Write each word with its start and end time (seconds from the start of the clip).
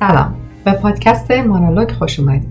سلام. 0.00 0.34
به 0.64 0.72
پادکست 0.72 1.30
مانالوگ 1.30 1.90
خوش 1.90 2.20
اومدید. 2.20 2.50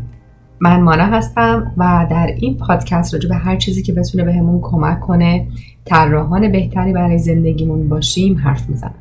من 0.59 0.81
مانا 0.81 1.03
هستم 1.03 1.73
و 1.77 2.07
در 2.11 2.27
این 2.37 2.57
پادکست 2.57 3.13
راجع 3.13 3.29
به 3.29 3.35
هر 3.35 3.55
چیزی 3.55 3.83
که 3.83 3.93
بتونه 3.93 4.23
بهمون 4.23 4.59
کمک 4.61 4.99
کنه 4.99 5.47
طراحان 5.85 6.51
بهتری 6.51 6.93
برای 6.93 7.17
زندگیمون 7.17 7.89
باشیم 7.89 8.37
حرف 8.37 8.69
می‌زنم. 8.69 8.95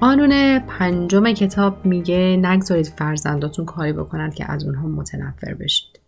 قانون 0.00 0.58
پنجم 0.58 1.32
کتاب 1.32 1.86
میگه 1.86 2.38
نگذارید 2.42 2.86
فرزنداتون 2.86 3.64
کاری 3.64 3.92
بکنند 3.92 4.34
که 4.34 4.52
از 4.52 4.64
اونها 4.64 4.88
متنفر 4.88 5.54
بشید. 5.54 6.00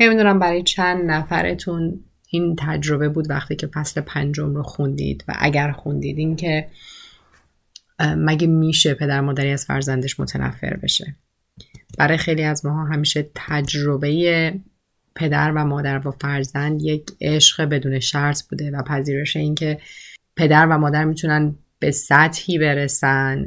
نمی‌دونم 0.00 0.38
برای 0.38 0.62
چند 0.62 1.10
نفرتون 1.10 2.00
این 2.34 2.56
تجربه 2.58 3.08
بود 3.08 3.30
وقتی 3.30 3.56
که 3.56 3.66
فصل 3.66 4.00
پنجم 4.00 4.54
رو 4.54 4.62
خوندید 4.62 5.24
و 5.28 5.34
اگر 5.38 5.72
خوندید 5.72 6.18
این 6.18 6.36
که 6.36 6.68
مگه 8.00 8.46
میشه 8.46 8.94
پدر 8.94 9.20
مادری 9.20 9.50
از 9.50 9.64
فرزندش 9.64 10.20
متنفر 10.20 10.76
بشه؟ 10.76 11.16
برای 11.98 12.18
خیلی 12.18 12.42
از 12.42 12.66
ماها 12.66 12.84
همیشه 12.84 13.30
تجربه 13.34 14.54
پدر 15.14 15.52
و 15.52 15.64
مادر 15.64 16.08
و 16.08 16.10
فرزند 16.10 16.82
یک 16.82 17.10
عشق 17.20 17.64
بدون 17.64 18.00
شرط 18.00 18.42
بوده 18.42 18.70
و 18.70 18.82
پذیرش 18.82 19.36
اینکه 19.36 19.78
پدر 20.36 20.66
و 20.66 20.78
مادر 20.78 21.04
می‌تونن 21.04 21.54
به 21.78 21.90
سطحی 21.90 22.58
برسن 22.58 23.44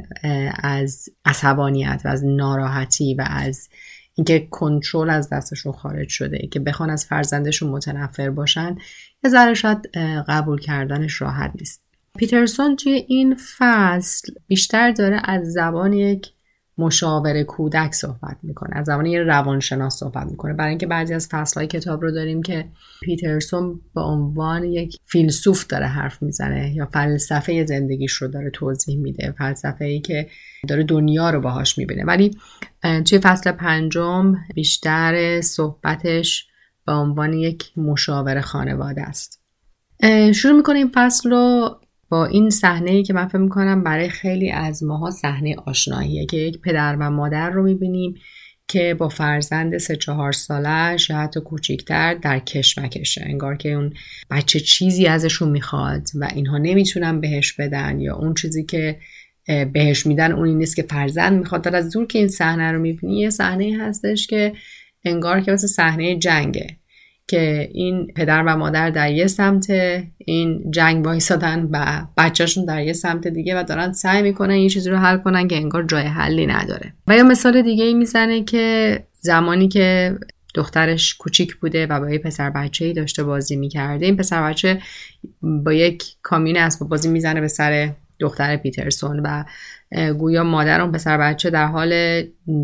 از 0.64 1.10
عصبانیت 1.26 2.02
و 2.06 2.08
از 2.08 2.26
ناراحتی 2.26 3.16
و 3.16 3.26
از 3.30 3.70
اینکه 4.16 4.48
کنترل 4.52 5.10
از 5.10 5.30
دستشون 5.30 5.72
خارج 5.72 6.10
شده 6.10 6.48
که 6.52 6.60
بخوان 6.60 6.90
از 6.90 7.06
فرزندشون 7.06 7.70
متنفر 7.70 8.30
باشن 8.30 8.78
یه 9.24 9.30
ذره 9.30 9.54
شاید 9.54 9.88
قبول 10.28 10.60
کردنش 10.60 11.22
راحت 11.22 11.52
نیست. 11.56 11.86
پیترسون 12.18 12.76
توی 12.76 13.06
این 13.08 13.36
فصل 13.58 14.34
بیشتر 14.48 14.92
داره 14.92 15.22
از 15.24 15.54
زبان 15.54 15.94
یک 15.94 16.28
مشاور 16.78 17.44
کودک 17.44 17.94
صحبت 17.94 18.38
می‌کنه. 18.44 18.78
از 18.78 18.86
زمان 18.86 19.06
یه 19.06 19.24
روانشناس 19.24 19.96
صحبت 19.96 20.28
می‌کنه. 20.28 20.54
برای 20.54 20.70
اینکه 20.70 20.88
بعضی 20.88 21.14
از 21.14 21.28
فصلهای 21.32 21.68
کتاب 21.68 22.02
رو 22.02 22.12
داریم 22.12 22.42
که 22.42 22.66
پیترسون 23.02 23.82
به 23.96 24.02
عنوان 24.02 24.64
یک 24.64 24.98
فیلسوف 25.06 25.68
داره 25.68 25.86
حرف 25.86 26.22
می‌زنه 26.22 26.76
یا 26.76 26.86
فلسفه 26.86 27.66
زندگیش 27.66 28.14
رو 28.14 28.28
داره 28.28 28.50
توضیح 28.50 29.00
میده 29.00 29.34
فلسفه 29.38 29.86
ای 29.86 30.00
که 30.00 30.28
داره 30.68 30.84
دنیا 30.84 31.30
رو 31.30 31.42
باهاش 31.42 31.78
می‌بینه. 31.78 32.04
ولی 32.04 32.38
توی 32.82 33.20
فصل 33.20 33.52
پنجم 33.52 34.36
بیشتر 34.56 35.42
صحبتش 35.42 36.48
به 36.86 36.92
عنوان 36.92 37.34
یک 37.34 37.72
مشاور 37.78 38.42
خانواده 38.42 39.02
است. 39.02 39.42
شروع 40.36 40.58
می‌کنه 40.58 40.78
این 40.78 40.92
فصل 40.94 41.30
رو 41.30 41.76
با 42.10 42.26
این 42.26 42.50
صحنه 42.50 42.92
ای 42.92 43.04
که 43.04 43.14
من 43.14 43.28
فکر 43.28 43.38
می‌کنم 43.38 43.84
برای 43.84 44.10
خیلی 44.10 44.52
از 44.52 44.84
ماها 44.84 45.12
صحنه 45.12 45.56
آشناییه 45.66 46.26
که 46.26 46.38
یک 46.38 46.62
پدر 46.62 46.98
و 47.00 47.12
مادر 47.12 47.50
رو 47.50 47.64
می‌بینیم 47.64 48.16
که 48.68 48.94
با 48.94 49.10
فرزند 49.10 49.78
سه 49.78 49.96
چهار 49.96 50.32
سالش 50.32 51.10
یا 51.10 51.18
حتی 51.18 51.40
کوچیکتر 51.40 52.14
در 52.14 52.40
کشمکشه. 52.40 53.22
انگار 53.26 53.58
که 53.58 53.72
اون 53.72 53.94
بچه 54.32 54.60
چیزی 54.60 55.08
ازشون 55.08 55.50
می‌خواد 55.50 56.08
و 56.16 56.30
اینها 56.36 56.58
نمی‌تونن 56.58 57.22
بهش 57.22 57.54
بدن 57.54 58.00
یا 58.00 58.16
اون 58.16 58.34
چیزی 58.34 58.64
که 58.64 59.00
بهش 59.74 60.06
میدن 60.06 60.32
اونی 60.32 60.56
نیست 60.56 60.76
که 60.76 60.84
فرزند 60.84 61.40
می‌خواد. 61.40 61.76
از 61.76 61.94
دور 61.94 62.06
که 62.08 62.20
این 62.20 62.28
صحنه 62.28 62.72
رو 62.72 62.80
می‌بینی 62.80 63.20
یه 63.20 63.30
صحنه 63.30 63.78
هستش 63.80 64.28
که 64.28 64.54
انگار 65.04 65.42
که 65.42 65.52
مثل 65.52 65.68
صحنه 65.68 66.16
جنگه. 66.16 66.68
که 67.28 67.70
این 67.74 68.08
پدر 68.16 68.44
و 68.44 68.58
مادر 68.58 68.90
در 68.90 69.12
یه 69.12 69.28
سمت 69.28 69.68
این 70.18 70.72
جنگ 70.72 71.06
وایسادن 71.06 71.70
و 71.72 72.06
بچهشون 72.18 72.66
در 72.66 72.84
یه 72.84 72.94
سمت 72.94 73.28
دیگه 73.28 73.60
و 73.60 73.64
دارن 73.64 73.92
سعی 73.92 74.22
می‌کنن 74.22 74.54
این 74.54 74.70
چیزی 74.70 74.90
رو 74.90 74.98
حل 74.98 75.18
کنن 75.18 75.48
که 75.48 75.56
انگار 75.56 75.84
جای 75.84 76.04
حلی 76.04 76.48
نداره. 76.48 76.94
و 77.08 77.18
یا 77.18 77.24
مثال 77.24 77.62
دیگه 77.62 77.84
ای 77.84 77.94
می‌زنه 77.94 78.44
که 78.44 79.04
زمانی 79.20 79.68
که 79.68 80.18
دخترش 80.56 81.16
کوچیک 81.16 81.56
بوده 81.56 81.88
و 81.88 82.00
با 82.00 82.10
یه 82.10 82.20
پسر 82.20 82.50
بچه 82.50 82.86
ای 82.86 82.94
داشته 82.94 83.24
بازی 83.24 83.56
می‌کرده 83.56 84.06
این 84.06 84.18
پسر 84.18 84.50
بچه 84.50 84.82
با 85.42 85.74
یک 85.74 86.04
کامین 86.22 86.58
اسباب 86.58 86.90
بازی 86.90 87.10
می‌زنه 87.10 87.42
به 87.42 87.48
سر 87.48 87.92
دختر 88.20 88.58
پیترسون 88.58 89.20
و 89.20 89.44
گویا 90.18 90.44
مادر 90.44 90.82
اون 90.82 90.92
پسر 90.92 91.18
بچه 91.18 91.50
در 91.50 91.66
حال 91.66 92.22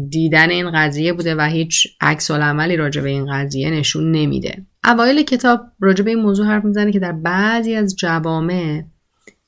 دیدن 0.10 0.50
این 0.50 0.72
قضیه 0.72 1.14
بوده 1.14 1.36
و 1.36 1.42
هیچ 1.42 1.88
عکس 2.02 2.32
عملی 2.32 2.78
راجع 2.78 3.02
به 3.02 3.10
این 3.10 3.34
قضیه 3.34 3.70
نشون 3.70 4.12
نمیده. 4.12 4.66
اوایل 4.86 5.24
کتاب 5.24 5.62
راجع 5.80 6.04
به 6.04 6.12
این 6.12 6.20
موضوع 6.20 6.46
حرف 6.46 6.66
می‌زنه 6.66 6.92
که 6.92 7.00
در 7.00 7.12
بعضی 7.12 7.76
از 7.76 7.96
جوامع 7.96 8.84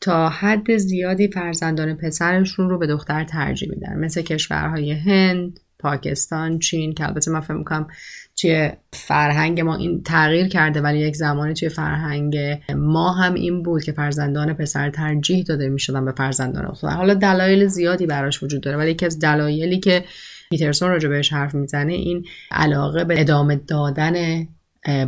تا 0.01 0.29
حد 0.29 0.77
زیادی 0.77 1.27
فرزندان 1.27 1.93
پسرشون 1.93 2.69
رو 2.69 2.77
به 2.77 2.87
دختر 2.87 3.23
ترجیح 3.23 3.69
میدن. 3.69 3.99
مثل 3.99 4.21
کشورهای 4.21 4.91
هند 4.91 5.59
پاکستان 5.79 6.59
چین 6.59 6.93
که 6.93 7.07
البته 7.07 7.31
من 7.31 7.39
فکر 7.39 7.53
می‌کنم 7.53 7.87
توی 8.35 8.71
فرهنگ 8.93 9.61
ما 9.61 9.75
این 9.75 10.03
تغییر 10.03 10.47
کرده 10.47 10.81
ولی 10.81 10.99
یک 10.99 11.15
زمانی 11.15 11.53
توی 11.53 11.69
فرهنگ 11.69 12.37
ما 12.75 13.11
هم 13.11 13.33
این 13.33 13.63
بود 13.63 13.83
که 13.83 13.91
فرزندان 13.91 14.53
پسر 14.53 14.89
ترجیح 14.89 15.43
داده 15.43 15.69
می‌شدن 15.69 16.05
به 16.05 16.11
فرزندان 16.11 16.65
دختر 16.65 16.87
حالا 16.87 17.13
دلایل 17.13 17.67
زیادی 17.67 18.05
براش 18.05 18.43
وجود 18.43 18.61
داره 18.61 18.77
ولی 18.77 18.91
یکی 18.91 19.05
از 19.05 19.19
دلایلی 19.19 19.79
که 19.79 20.03
پیترسون 20.49 20.89
راجع 20.89 21.09
بهش 21.09 21.33
حرف 21.33 21.55
می‌زنه 21.55 21.93
این 21.93 22.25
علاقه 22.51 23.03
به 23.03 23.21
ادامه 23.21 23.55
دادن 23.55 24.47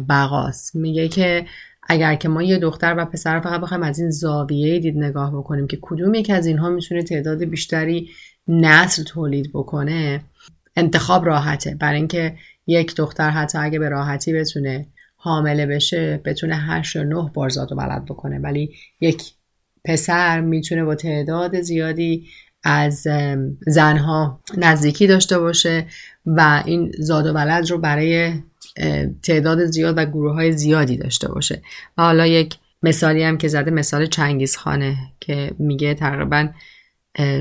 بقاست. 0.09 0.75
میگه 0.75 1.07
که 1.07 1.45
اگر 1.89 2.15
که 2.15 2.29
ما 2.29 2.43
یه 2.43 2.57
دختر 2.57 2.95
و 2.97 3.05
پسر 3.05 3.39
فقط 3.39 3.61
بخوایم 3.61 3.83
از 3.83 3.99
این 3.99 4.09
زاویه 4.09 4.79
دید 4.79 4.97
نگاه 4.97 5.31
بکنیم 5.31 5.67
که 5.67 5.77
کدوم 5.81 6.13
یک 6.13 6.29
از 6.29 6.45
اینها 6.45 6.69
می‌تونه 6.69 7.03
تعداد 7.03 7.43
بیشتری 7.43 8.09
نسل 8.47 9.03
تولید 9.03 9.51
بکنه 9.53 10.21
انتخاب 10.75 11.25
راحته. 11.25 11.75
برای 11.79 11.97
اینکه 11.97 12.35
یک 12.67 12.95
دختر 12.95 13.29
حتی 13.29 13.57
اگه 13.57 13.79
به 13.79 13.89
راحتی 13.89 14.33
بتونه 14.33 14.87
حامله 15.15 15.65
بشه 15.65 16.21
بتونه 16.25 16.55
هشت 16.55 16.95
یا 16.95 17.03
نه 17.03 17.31
بار 17.33 17.49
زاد 17.49 17.71
و 17.71 17.75
ولد 17.75 18.05
بکنه. 18.05 18.39
ولی 18.39 18.75
یک 19.01 19.23
پسر 19.85 20.41
می‌تونه 20.41 20.83
با 20.83 20.95
تعداد 20.95 21.61
زیادی 21.61 22.27
از 22.63 23.07
زنها 23.67 24.41
نزدیکی 24.57 25.07
داشته 25.07 25.39
باشه 25.39 25.85
و 26.25 26.63
این 26.65 26.91
زاد 26.99 27.25
و 27.25 27.33
ولد 27.33 27.71
رو 27.71 27.77
برای 27.77 28.33
تعداد 29.23 29.65
زیاد 29.65 29.97
و 29.97 30.05
گروه 30.05 30.33
های 30.33 30.51
زیادی 30.51 30.97
داشته 30.97 31.27
باشه. 31.27 31.61
و 31.97 32.03
حالا 32.03 32.27
یک 32.27 32.55
مثالی 32.83 33.23
هم 33.23 33.37
که 33.37 33.47
زده 33.47 33.71
مثال 33.71 34.05
چنگیز 34.05 34.57
خانه 34.57 34.95
که 35.19 35.51
میگه 35.59 35.93
تقریبا 35.93 36.49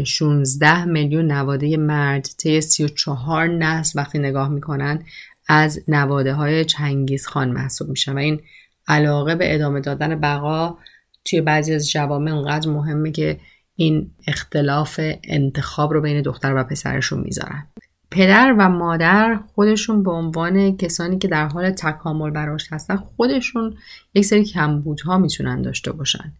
16 0.04 0.84
میلیون 0.84 1.32
نواده 1.32 1.76
مرد 1.76 2.28
طی 2.38 2.60
34 2.60 3.48
نسل 3.48 4.00
وقتی 4.00 4.18
نگاه 4.18 4.48
می‌کنن 4.48 5.02
از 5.48 5.80
نواده 5.88 6.32
های 6.34 6.64
چنگیز 6.64 7.26
خان 7.26 7.50
محسوب 7.50 7.88
میشن. 7.88 8.14
و 8.14 8.18
این 8.18 8.40
علاقه 8.88 9.34
به 9.34 9.54
ادامه 9.54 9.80
دادن 9.80 10.20
بقا 10.20 10.78
توی 11.24 11.40
بعضی 11.40 11.74
از 11.74 11.90
جوامع 11.90 12.30
اونقدر 12.30 12.70
مهمه 12.70 13.10
که 13.10 13.40
این 13.76 14.10
اختلاف 14.26 15.00
انتخاب 15.24 15.92
رو 15.92 16.00
بین 16.00 16.22
دختر 16.22 16.54
و 16.56 16.64
پسرشون 16.64 17.20
می‌ذارن. 17.20 17.66
پدر 18.10 18.54
و 18.58 18.68
مادر 18.68 19.40
خودشون 19.54 20.02
به 20.02 20.10
عنوان 20.10 20.76
کسانی 20.76 21.18
که 21.18 21.28
در 21.28 21.46
حال 21.46 21.70
تکامل 21.70 22.30
براش 22.30 22.72
هستن 22.72 22.96
خودشون 22.96 23.76
یک 24.14 24.24
سری 24.24 24.44
کمبودها 24.44 25.18
می‌تونن 25.18 25.62
داشته 25.62 25.92
باشن. 25.92 26.32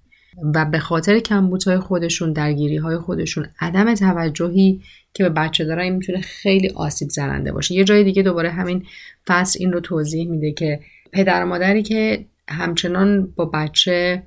و 0.55 0.65
به 0.65 0.79
خاطر 0.79 1.19
کمبودهای 1.19 1.79
خودشون 1.79 2.33
درگیری 2.33 2.77
های 2.77 2.97
خودشون 2.97 3.47
عدم 3.61 3.95
توجهی 3.95 4.81
که 5.15 5.25
به 5.25 5.31
بچه 5.31 5.65
دارن 5.65 5.83
این 5.83 5.95
می‌تونه 5.95 6.21
خیلی 6.21 6.69
آسیب 6.69 7.09
زننده 7.09 7.53
باشه. 7.53 7.75
یه 7.75 7.85
جای 7.85 8.05
دیگه 8.05 8.23
دوباره 8.23 8.51
همین 8.51 8.85
فصل 9.27 9.59
این 9.61 9.73
رو 9.73 9.81
توضیح 9.81 10.29
میده 10.29 10.53
که 10.53 10.81
پدر 11.13 11.45
و 11.45 11.47
مادری 11.47 11.83
که 11.83 12.25
همچنان 12.49 13.33
با 13.37 13.45
بچه 13.45 14.23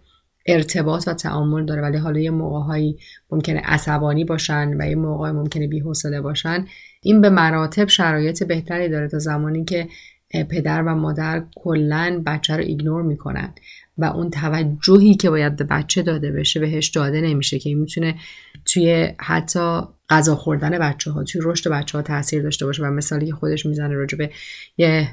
ارتباط 0.45 1.07
و 1.07 1.13
تعامل 1.13 1.65
داره 1.65 1.81
ولی 1.81 1.97
حالا 1.97 2.19
یه 2.19 2.31
موقعهایی 2.31 2.97
ممکنه 3.31 3.59
عصبانی 3.59 4.25
باشن 4.25 4.81
و 4.81 4.89
یه 4.89 4.95
موقع 4.95 5.31
ممکنه 5.31 5.67
بی‌حوصله 5.67 6.21
باشن 6.21 6.65
این 7.01 7.21
به 7.21 7.29
مراتب 7.29 7.87
شرایط 7.87 8.43
بهتری 8.43 8.89
داره 8.89 9.07
تا 9.07 9.19
زمانی 9.19 9.65
که 9.65 9.87
پدر 10.49 10.83
و 10.83 10.95
مادر 10.95 11.43
کلا 11.55 12.23
بچه 12.25 12.55
رو 12.57 12.63
ایگنور 12.63 13.01
می‌کنن. 13.01 13.53
و 13.97 14.05
اون 14.05 14.29
توجهی 14.29 15.15
که 15.15 15.29
باید 15.29 15.55
به 15.55 15.63
بچه 15.63 16.01
داده 16.01 16.31
بشه 16.31 16.59
بهش 16.59 16.87
داده 16.87 17.21
نمیشه 17.21 17.59
که 17.59 17.69
این 17.69 17.79
می‌تونه 17.79 18.15
توی 18.65 19.13
حتی 19.19 19.81
غذا 20.09 20.35
خوردن 20.35 20.79
بچه 20.79 21.11
ها 21.11 21.23
توی 21.23 21.41
رشد 21.43 21.69
بچه 21.69 21.97
ها 21.97 22.01
تاثیر 22.01 22.43
داشته 22.43 22.65
باشه. 22.65 22.83
و 22.83 22.85
مثالی 22.85 23.25
که 23.25 23.33
خودش 23.33 23.65
می‌زنه 23.65 23.95
راجع 23.95 24.17
به 24.17 24.29
یه 24.77 25.09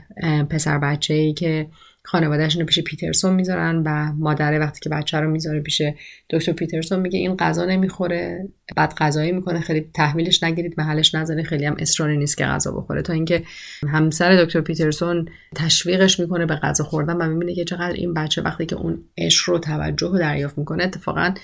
پسر 0.50 0.78
بچه 0.78 1.14
ای 1.14 1.32
که 1.32 1.68
خانوادهشون 2.06 2.60
رو 2.60 2.66
پیش 2.66 2.80
پیترسون 2.80 3.34
می‌ذارن 3.34 3.82
و 3.86 4.12
مادره 4.12 4.58
وقتی 4.58 4.80
که 4.80 4.88
بچه 4.88 5.20
رو 5.20 5.30
می‌ذاره 5.30 5.60
پیش 5.60 5.82
دکتر 6.30 6.52
پیترسون 6.52 7.00
میگه 7.00 7.18
این 7.18 7.36
غذا 7.36 7.64
نمی‌خوره 7.64 8.48
بعد 8.76 8.94
غذایی 8.94 9.32
می‌کنه 9.32 9.60
خیلی 9.60 9.90
تحویلش 9.94 10.42
نگیرید 10.42 10.74
محلش 10.78 11.14
نزنه 11.14 11.42
خیلی 11.42 11.64
هم 11.64 11.76
اصراری 11.78 12.16
نیست 12.16 12.36
که 12.36 12.44
غذا 12.44 12.72
بخوره. 12.72 13.02
تا 13.02 13.12
اینکه 13.12 13.42
همسر 13.88 14.44
دکتر 14.44 14.60
پیترسون 14.60 15.28
تشویقش 15.56 16.20
می‌کنه 16.20 16.46
به 16.46 16.56
غذا 16.56 16.84
خوردن 16.84 17.16
و 17.16 17.28
می‌بینه 17.28 17.54
که 17.54 17.64
چقدر 17.64 17.92
این 17.92 18.14
بچه 18.14 18.42
وقتی 18.42 18.66
که 18.66 18.76
اون 18.76 19.04
عشق 19.18 19.50
رو 19.50 19.58
توجه 19.58 20.08
رو 20.08 20.18
دریافت 20.18 20.58
می‌کنه 20.58 20.84
اتفاقا 20.84 21.34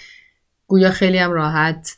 گویا 0.66 0.90
خیلی 0.90 1.18
هم 1.18 1.30
راحت 1.30 1.96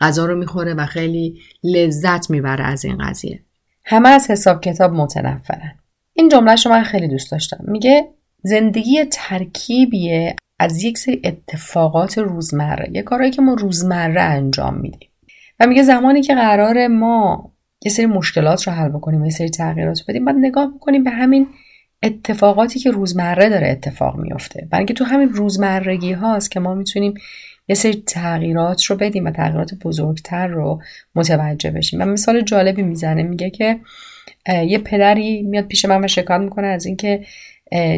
غذا 0.00 0.26
رو 0.26 0.36
می‌خوره 0.36 0.74
و 0.74 0.86
خیلی 0.86 1.40
لذت 1.64 2.30
می‌بره 2.30 2.64
از 2.64 2.84
این 2.84 2.98
قضیه. 2.98 3.42
همه 3.84 4.08
از 4.08 4.30
حساب 4.30 4.60
کتاب 4.60 4.92
متنفرن. 4.92 5.78
این 6.14 6.28
جمله 6.28 6.54
رو 6.54 6.70
من 6.70 6.82
خیلی 6.82 7.08
دوست 7.08 7.30
داشتم. 7.30 7.58
میگه 7.68 8.08
زندگی 8.42 9.04
ترکیبیه 9.04 10.36
از 10.58 10.84
یک 10.84 10.98
سری 10.98 11.20
اتفاقات 11.24 12.18
روزمره. 12.18 12.90
یه 12.92 13.02
کارهایی 13.02 13.30
که 13.32 13.42
ما 13.42 13.54
روزمره 13.54 14.20
انجام 14.20 14.80
میدیم. 14.80 15.08
و 15.60 15.66
میگه 15.66 15.82
زمانی 15.82 16.22
که 16.22 16.34
قرار 16.34 16.86
ما 16.86 17.52
یه 17.84 17.92
سری 17.92 18.06
مشکلات 18.06 18.66
رو 18.66 18.72
حل 18.72 18.88
بکنیم 18.88 19.24
یه 19.24 19.30
سری 19.30 19.50
تغییرات 19.50 20.04
بدیم 20.08 20.24
باید 20.24 20.36
نگاه 20.40 20.74
بکنیم 20.74 21.04
به 21.04 21.10
همین 21.10 21.46
اتفاقاتی 22.02 22.80
که 22.80 22.90
روزمره 22.90 23.48
داره 23.48 23.68
اتفاق 23.68 24.16
میفته. 24.16 24.68
برای 24.70 24.80
اینکه 24.80 24.94
تو 24.94 25.04
همین 25.04 25.28
روزمرگی 25.28 26.12
هاست 26.12 26.50
که 26.50 26.60
ما 26.60 26.74
می‌تونیم 26.74 27.14
یه 27.68 27.74
سری 27.74 28.02
تغییرات 28.06 28.84
رو 28.84 28.96
بدیم 28.96 29.24
و 29.24 29.30
تغییرات 29.30 29.74
بزرگتر 29.74 30.46
رو 30.46 30.82
متوجه 31.14 31.70
بشیم. 31.70 32.00
و 32.02 32.04
مثال 32.04 32.40
جالبی 32.40 32.82
می‌زنه 32.82 33.22
میگه 33.22 33.50
که 33.50 33.80
یه 34.46 34.78
پدری 34.78 35.42
میاد 35.42 35.66
پیش 35.66 35.84
من 35.84 36.04
و 36.04 36.08
شکایت 36.08 36.40
می‌کنه 36.40 36.66
از 36.66 36.86
اینکه 36.86 37.24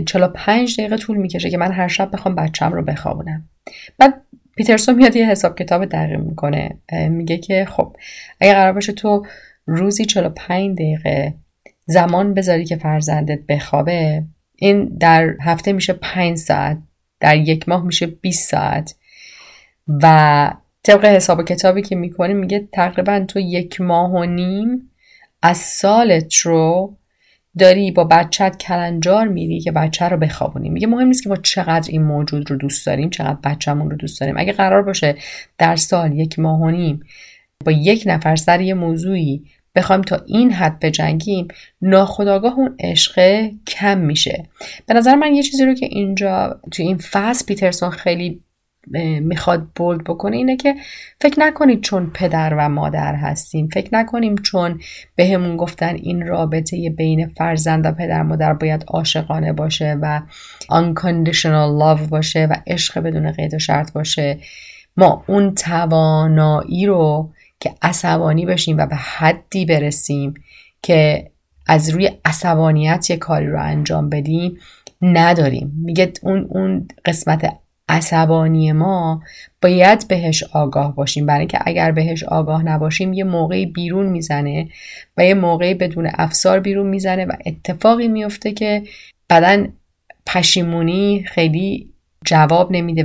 45 0.07 0.79
دقیقه 0.79 0.97
طول 0.97 1.17
می‌کشه 1.17 1.51
که 1.51 1.59
من 1.59 1.73
هر 1.73 1.89
شب 1.89 2.11
بخوام 2.13 2.35
بچم 2.35 2.73
رو 2.73 2.83
بخوابونم. 2.83 3.49
بعد 3.99 4.23
پیترسون 4.57 4.95
میاد 4.95 5.17
یه 5.17 5.31
حساب 5.31 5.59
کتاب 5.59 5.85
دقیق 5.85 6.21
می‌کنه 6.21 6.79
میگه 7.09 7.39
که 7.39 7.65
خب 7.65 7.97
اگه 8.41 8.55
قرار 8.55 8.73
باشه 8.73 8.93
تو 8.93 9.27
روزی 9.67 10.05
45 10.05 10.75
دقیقه 10.75 11.35
زمان 11.87 12.35
بذاری 12.35 12.65
که 12.65 12.77
فرزندت 12.77 13.41
بخوابه 13.49 14.25
این 14.57 14.85
در 14.85 15.35
هفته 15.41 15.73
میشه 15.73 15.93
5 15.93 16.37
ساعت 16.37 16.79
در 17.21 17.37
یک 17.37 17.69
ماه 17.69 17.85
میشه 17.85 18.07
20 18.07 18.51
ساعت. 18.51 18.95
و 20.03 20.51
طبق 20.83 21.05
حساب 21.05 21.45
کتابی 21.45 21.83
که 21.83 21.97
می‌کنی 21.97 22.35
میگه 22.35 22.69
تقریبا 22.73 23.21
تو 23.21 23.39
یک 23.39 23.81
ماه 23.81 24.11
و 24.11 24.25
نیم 24.25 24.91
از 25.45 25.57
سالت 25.57 26.35
رو 26.37 26.97
داری 27.59 27.91
با 27.91 28.05
بچت 28.05 28.57
کلنجار 28.57 29.29
میری 29.29 29.61
که 29.61 29.73
بچه 29.73 30.09
رو 30.09 30.17
بخوابونی. 30.17 30.69
میگه 30.69 30.87
مهم 30.87 31.07
نیست 31.07 31.23
که 31.23 31.29
ما 31.29 31.37
چقدر 31.37 31.91
این 31.91 32.03
موجود 32.03 32.51
رو 32.51 32.57
دوست 32.57 32.87
داریم 32.87 33.11
چقدر 33.11 33.39
بچهمون 33.45 33.91
رو 33.91 33.97
دوست 33.97 34.21
داریم. 34.21 34.35
اگه 34.39 34.53
قرار 34.53 34.83
باشه 34.83 35.17
در 35.59 35.77
سال 35.77 36.19
یک 36.19 36.39
ماه 36.39 36.61
و 36.61 36.71
نیم 36.71 37.01
با 37.65 37.73
یک 37.73 38.03
نفر 38.07 38.37
سر 38.37 38.61
یه 38.61 38.75
موضوعی 38.75 39.45
بخوایم 39.75 40.03
تا 40.03 40.17
این 40.27 40.53
حد 40.53 40.81
بجنگیم 40.81 41.49
ناخداگاه 41.83 42.59
اون 42.59 42.77
عشقه 42.81 43.51
کم 43.67 43.99
میشه. 43.99 44.49
به 44.87 44.95
نظر 44.95 45.15
من 45.15 45.35
یه 45.35 45.43
چیزی 45.43 45.65
رو 45.65 45.75
که 45.75 45.87
اینجا 45.87 46.61
تو 46.73 46.83
این 46.83 46.99
فصل 46.99 47.47
پیترسون 47.47 47.91
خیلی 47.91 48.41
می‌خواد 49.21 49.67
بولد 49.75 50.05
بکنه 50.05 50.37
اینه 50.37 50.57
که 50.57 50.75
فکر 51.21 51.41
نکنید 51.41 51.81
چون 51.81 52.11
پدر 52.15 52.55
و 52.59 52.69
مادر 52.69 53.15
هستیم. 53.15 53.69
فکر 53.69 53.89
نکنیم 53.93 54.35
چون 54.35 54.81
بهمون 55.17 55.51
به 55.51 55.57
گفتن 55.57 55.95
این 55.95 56.27
رابطه 56.27 56.91
بین 56.91 57.27
فرزند 57.27 57.87
و 57.87 57.93
پدر 57.93 58.23
مادر 58.23 58.53
باید 58.53 58.85
عاشقانه 58.89 59.53
باشه 59.53 59.99
و 60.03 60.21
unconditional 60.71 61.81
love 61.83 62.09
باشه 62.09 62.47
و 62.47 62.57
عشق 62.67 63.01
بدون 63.01 63.33
قید 63.33 63.55
و 63.55 63.59
شرط 63.59 63.93
باشه. 63.93 64.39
ما 64.97 65.25
اون 65.29 65.55
توانایی 65.55 66.87
رو 66.87 67.33
که 67.61 67.75
عصبانی 67.83 68.47
بشیم 68.47 68.79
و 68.79 68.87
به 68.87 68.97
حدی 68.97 69.65
برسیم 69.65 70.35
که 70.83 71.31
از 71.67 71.91
روی 71.91 72.11
عصبانیت 72.25 73.11
یه 73.11 73.17
کاری 73.17 73.47
رو 73.47 73.63
انجام 73.63 74.09
بدیم 74.09 74.59
نداریم. 75.03 75.73
میگه 75.85 76.13
اون 76.23 76.47
اون 76.51 76.89
قسمت 77.05 77.57
عصبانی 77.89 78.73
ما 78.73 79.23
باید 79.63 80.09
بهش 80.09 80.45
آگاه 80.53 80.95
باشیم. 80.95 81.27
برای 81.27 81.39
اینکه 81.39 81.59
اگر 81.67 81.93
بهش 81.93 82.25
آگاه 82.25 82.63
نباشیم 82.63 83.13
یه 83.13 83.25
موقعی 83.25 83.67
بیرون 83.67 84.07
می‌زنه 84.07 84.69
و 85.17 85.25
یه 85.27 85.35
موقعی 85.35 85.75
بدون 85.75 86.11
افسار 86.15 86.61
بیرون 86.61 86.87
می‌زنه 86.87 87.25
و 87.25 87.33
اتفاقی 87.47 88.09
میفته 88.09 88.53
که 88.53 88.83
بدن 89.31 89.73
پشیمونی 90.27 91.25
خیلی 91.27 91.93
جواب 92.25 92.73
نمیده. 92.73 93.05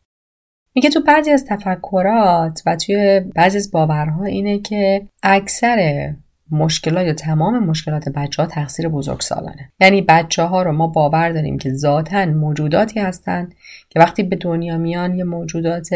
میگه 0.76 0.90
تو 0.90 1.02
بعضی 1.02 1.32
از 1.32 1.46
تفکرات 1.46 2.62
و 2.66 2.76
توی 2.76 3.20
بعضی 3.36 3.58
از 3.58 3.72
باورها 3.72 4.26
اینه 4.26 4.60
که 4.60 5.02
اکثر 5.24 6.10
مشکلات 6.52 7.06
یا 7.06 7.14
تمام 7.14 7.66
مشکلات 7.66 8.10
بچه 8.10 8.42
ها 8.42 8.48
تقصیر 8.48 8.88
بزرگ 8.88 9.22
سالانه. 9.22 9.72
یعنی 9.80 10.02
بچه 10.02 10.44
ها 10.44 10.64
رو 10.64 10.72
ما 10.72 10.88
باور 10.88 11.30
داریم 11.30 11.58
که 11.58 11.74
ذاتا 11.74 12.26
موجوداتی 12.26 13.00
هستند 13.00 13.56
که 13.90 14.00
وقتی 14.00 14.24
به 14.24 14.36
دنیا 14.36 14.78
میان 14.78 15.16
یه 15.16 15.24
موجودات 15.24 15.90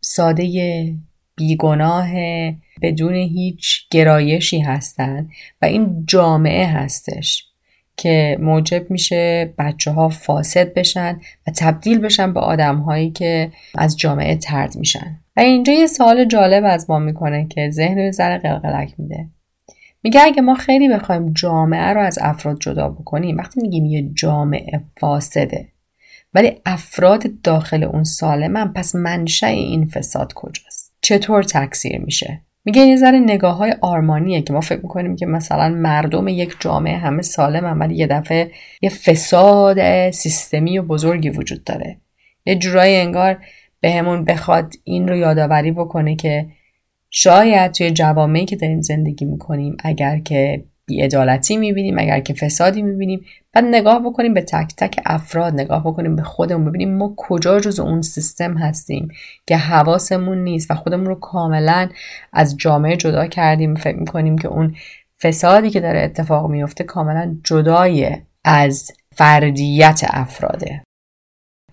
ساده 0.00 0.44
بیگناه 1.36 2.10
بدون 2.82 3.14
هیچ 3.14 3.88
گرایشی 3.90 4.60
هستند 4.60 5.30
و 5.62 5.66
این 5.66 6.04
جامعه 6.06 6.66
هستش 6.66 7.44
که 7.96 8.38
موجب 8.40 8.90
میشه 8.90 9.54
بچه 9.58 9.90
ها 9.90 10.08
فاسد 10.08 10.74
بشن 10.74 11.20
و 11.46 11.50
تبدیل 11.56 11.98
بشن 11.98 12.32
به 12.32 12.40
آدم 12.40 12.76
هایی 12.76 13.10
که 13.10 13.52
از 13.74 13.96
جامعه 13.96 14.36
ترد 14.36 14.76
میشن. 14.76 15.18
و 15.36 15.40
اینجا 15.40 15.72
یه 15.72 15.86
سوال 15.86 16.24
جالب 16.24 16.64
از 16.66 16.90
ما 16.90 16.98
می‌کنه 16.98 17.46
که 17.46 17.70
ذهن 17.70 17.98
رو 17.98 18.10
ذره 18.10 18.38
قلقلک 18.38 18.94
میده. 18.98 19.26
میگه 20.02 20.22
اگه 20.22 20.42
ما 20.42 20.54
خیلی 20.54 20.88
بخوایم 20.88 21.32
جامعه 21.32 21.92
رو 21.92 22.00
از 22.00 22.18
افراد 22.20 22.58
جدا 22.60 22.88
بکنیم 22.88 23.36
وقتی 23.36 23.60
میگیم 23.60 23.84
یه 23.84 24.10
جامعه 24.14 24.84
فاسده 25.00 25.68
ولی 26.34 26.60
افراد 26.66 27.40
داخل 27.42 27.84
اون 27.84 28.04
سالمن 28.04 28.72
پس 28.72 28.94
منشأ 28.94 29.46
این 29.46 29.86
فساد 29.86 30.32
کجاست؟ 30.34 30.94
چطور 31.00 31.42
تکثیر 31.42 32.00
میشه؟ 32.00 32.40
میگه 32.64 32.82
یه 32.82 32.96
ذره 32.96 33.18
نگاه 33.18 33.56
های 33.56 33.74
آرمانیه 33.80 34.42
که 34.42 34.52
ما 34.52 34.60
فکر 34.60 34.80
می‌کنیم 34.82 35.16
که 35.16 35.26
مثلا 35.26 35.68
مردم 35.68 36.28
یک 36.28 36.56
جامعه 36.60 36.96
همه 36.96 37.22
سالم 37.22 37.80
ولی 37.80 37.94
یه 37.94 38.06
دفعه 38.06 38.50
یه 38.82 38.90
فساد 38.90 40.10
سیستمی 40.10 40.78
و 40.78 40.82
بزرگی 40.82 41.30
وجود 41.30 41.64
داره. 41.64 41.96
یه 42.46 42.54
جورایی 42.54 42.96
انگار 42.96 43.38
بهمون 43.80 44.24
به 44.24 44.32
بخواد 44.32 44.74
این 44.84 45.08
رو 45.08 45.16
یادآوری 45.16 45.72
بکنه 45.72 46.16
که 46.16 46.46
شاید 47.10 47.72
توی 47.72 47.90
جوامعی 47.90 48.44
که 48.44 48.56
داریم 48.56 48.80
زندگی 48.80 49.24
می‌کنیم 49.24 49.76
اگر 49.84 50.18
که 50.18 50.64
بیعدالتی 50.86 51.56
می‌بینیم 51.56 51.98
اگر 51.98 52.20
که 52.20 52.34
فسادی 52.34 52.82
می‌بینیم 52.82 53.24
بعد 53.52 53.64
نگاه 53.64 54.02
بکنیم 54.02 54.34
به 54.34 54.42
تک 54.42 54.74
تک 54.76 55.00
افراد 55.06 55.54
نگاه 55.54 55.84
بکنیم 55.84 56.16
به 56.16 56.22
خودمون 56.22 56.64
ببینیم 56.64 56.96
ما 56.96 57.14
کجا 57.16 57.60
جز 57.60 57.80
اون 57.80 58.02
سیستم 58.02 58.58
هستیم 58.58 59.08
که 59.46 59.56
حواسمون 59.56 60.44
نیست 60.44 60.70
و 60.70 60.74
خودمون 60.74 61.06
رو 61.06 61.14
کاملا 61.14 61.88
از 62.32 62.56
جامعه 62.56 62.96
جدا 62.96 63.26
کردیم. 63.26 63.74
فکر 63.74 63.96
می‌کنیم 63.96 64.38
که 64.38 64.48
اون 64.48 64.76
فسادی 65.22 65.70
که 65.70 65.80
داره 65.80 66.00
اتفاق 66.00 66.50
میفته 66.50 66.84
کاملا 66.84 67.36
جدای 67.44 68.16
از 68.44 68.90
فردیت 69.14 70.00
افراده. 70.08 70.82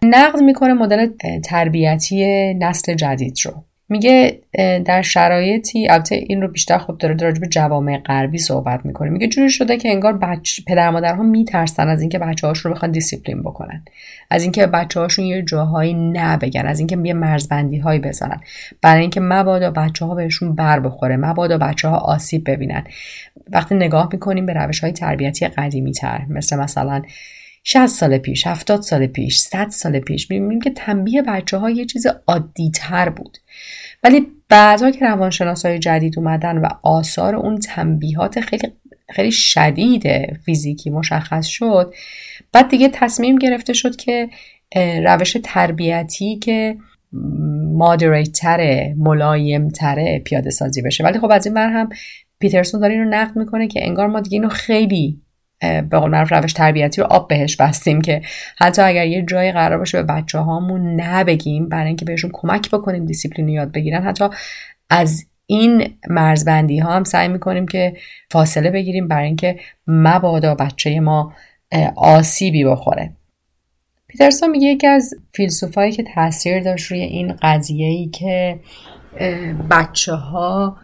نقد 0.04 0.42
می‌کنه 0.42 0.74
مدل 0.74 1.08
تربیتی 1.44 2.54
نسل 2.54 2.94
جدید 2.94 3.38
رو. 3.46 3.64
میگه 3.90 4.40
در 4.86 5.02
شرایطی 5.02 5.88
البته 5.88 6.16
این 6.16 6.42
رو 6.42 6.48
بیشتر 6.48 6.78
خب 6.78 6.98
داره 6.98 7.16
راجع 7.22 7.40
به 7.40 7.48
جوامع 7.48 7.98
غربی 7.98 8.38
صحبت 8.38 8.86
می‌کنه. 8.86 9.10
میگه 9.10 9.28
جوری 9.28 9.50
شده 9.50 9.78
که 9.78 9.90
انگار 9.90 10.18
بچ... 10.18 10.60
پدر 10.68 10.90
مادرها 10.90 11.24
میترسن 11.24 11.88
از 11.88 12.02
اینکه 12.02 12.20
بچه 12.20 12.48
هاش 12.48 12.60
رو 12.60 12.72
بخوان 12.72 12.92
دیسیپلین 12.92 13.42
بکنن. 13.42 13.86
از 14.30 14.44
اینکه 14.44 14.68
بچه 14.68 15.00
هاشون 15.00 15.26
یه 15.26 15.42
جاهایی 15.42 15.94
نه 15.94 16.22
بگن 16.22 16.66
از 16.66 16.80
اینکه 16.80 16.98
یه 17.04 17.14
مرزبندی 17.14 17.78
هایی 17.78 18.00
بذارن. 18.00 18.42
برای 18.82 19.02
اینکه 19.02 19.20
مبادا 19.20 19.72
بچه 19.72 20.06
ها 20.06 20.16
بهشون 20.16 20.56
بر 20.56 20.80
بخوره 20.80 21.18
مبادا 21.18 21.58
بچه 21.58 21.88
ها 21.88 21.98
آسیب 21.98 22.52
ببینن. 22.52 22.84
وقتی 23.50 23.76
نگاه 23.76 24.10
می‌کنیم 24.12 24.46
به 24.46 24.54
روش 24.54 24.80
های 24.80 24.92
تربیتی 24.92 25.48
قدیمی 25.48 25.92
تر 25.92 26.26
مثل 26.30 26.60
مثلا 26.60 27.02
60 27.68 27.88
سال 27.88 28.18
پیش 28.18 28.48
70 28.48 28.82
سال 28.82 29.08
پیش 29.08 29.40
100 29.40 29.70
سال 29.70 30.00
پیش 30.00 30.32
می‌بینیم 30.32 30.62
که 30.62 30.70
تنبیه 30.70 31.22
بچه 31.22 31.58
ها 31.58 31.70
یه 31.70 31.86
چیز 31.86 32.08
عادی 32.28 32.72
تر 32.76 33.10
بود. 33.10 33.38
ولی 34.04 34.28
بعدها 34.50 34.92
که 34.92 35.06
روانشناس 35.06 35.66
جدید 35.66 36.20
اومدن 36.20 36.58
و 36.58 36.68
آثار 36.84 37.36
اون 37.36 37.60
تنبیهات 37.60 38.40
خیلی 38.40 38.74
خیلی 39.10 39.32
شدید 39.32 40.04
فیزیکی 40.46 40.90
مشخص 40.90 41.46
شد 41.46 41.94
بعد 42.52 42.70
دیگه 42.70 42.90
تصمیم 42.94 43.36
گرفته 43.36 43.74
شد 43.74 43.96
که 43.96 44.30
روش 45.06 45.38
تربیتی 45.44 46.36
که 46.36 46.78
مدرن 47.74 48.32
تره 48.32 50.20
پیاده 50.26 50.50
سازی 50.50 50.82
بشه. 50.82 51.04
ولی 51.04 51.20
خب 51.20 51.32
از 51.32 51.46
این 51.46 51.56
بر 51.56 51.70
هم 51.70 51.90
پیترسون 52.40 52.82
داره 52.82 52.94
اینو 52.94 53.10
نقد 53.10 53.36
می‌کنه 53.36 53.68
که 53.68 53.86
انگار 53.86 54.08
ما 54.08 54.20
دیگه 54.20 54.36
اینو 54.36 54.50
خیلی 54.50 55.22
به 55.90 56.00
قول 56.00 56.12
معروف 56.12 56.34
روش 56.34 56.54
تربیتی 56.54 57.02
رو 57.02 57.08
آب 57.08 57.28
بهش 57.28 57.56
بستیم 57.56 58.02
که 58.02 58.22
حتی 58.58 58.82
اگر 58.82 59.06
یه 59.08 59.22
جایی 59.22 59.52
قرار 59.52 59.78
باشه 59.78 60.04
به 60.04 60.14
بچه 60.14 60.40
هامون 60.40 61.02
نه 61.02 61.24
بگیم 61.24 61.70
برای 61.70 61.88
اینکه 61.88 62.06
بهشون 62.06 62.30
کمک 62.34 62.72
بکنیم 62.72 63.06
دیسیپلین 63.06 63.50
یاد 63.50 63.72
بگیرن. 63.72 64.04
حتی 64.04 64.26
از 64.90 65.26
این 65.46 65.94
مرزبندی 66.10 66.80
ها 66.80 66.94
هم 66.94 67.04
سعی 67.04 67.28
می‌کنیم 67.28 67.68
که 67.68 67.94
فاصله 68.32 68.72
بگیریم 68.72 69.08
برای 69.08 69.26
اینکه 69.26 69.60
مبادا 69.88 70.56
بچه 70.56 71.00
ما 71.00 71.34
آسیبی 71.96 72.66
بخوره. 72.66 73.12
پیترسون 74.08 74.50
میگه 74.50 74.68
یکی 74.68 74.88
از 74.88 75.14
فیلسوفایی 75.34 75.92
که 75.92 76.04
تاثیر 76.16 76.64
داشت 76.64 76.92
روی 76.92 77.00
این 77.00 77.36
قضیه 77.42 77.88
ای 77.88 78.08
که 78.08 78.60
بچه 79.72 80.14
ها 80.14 80.78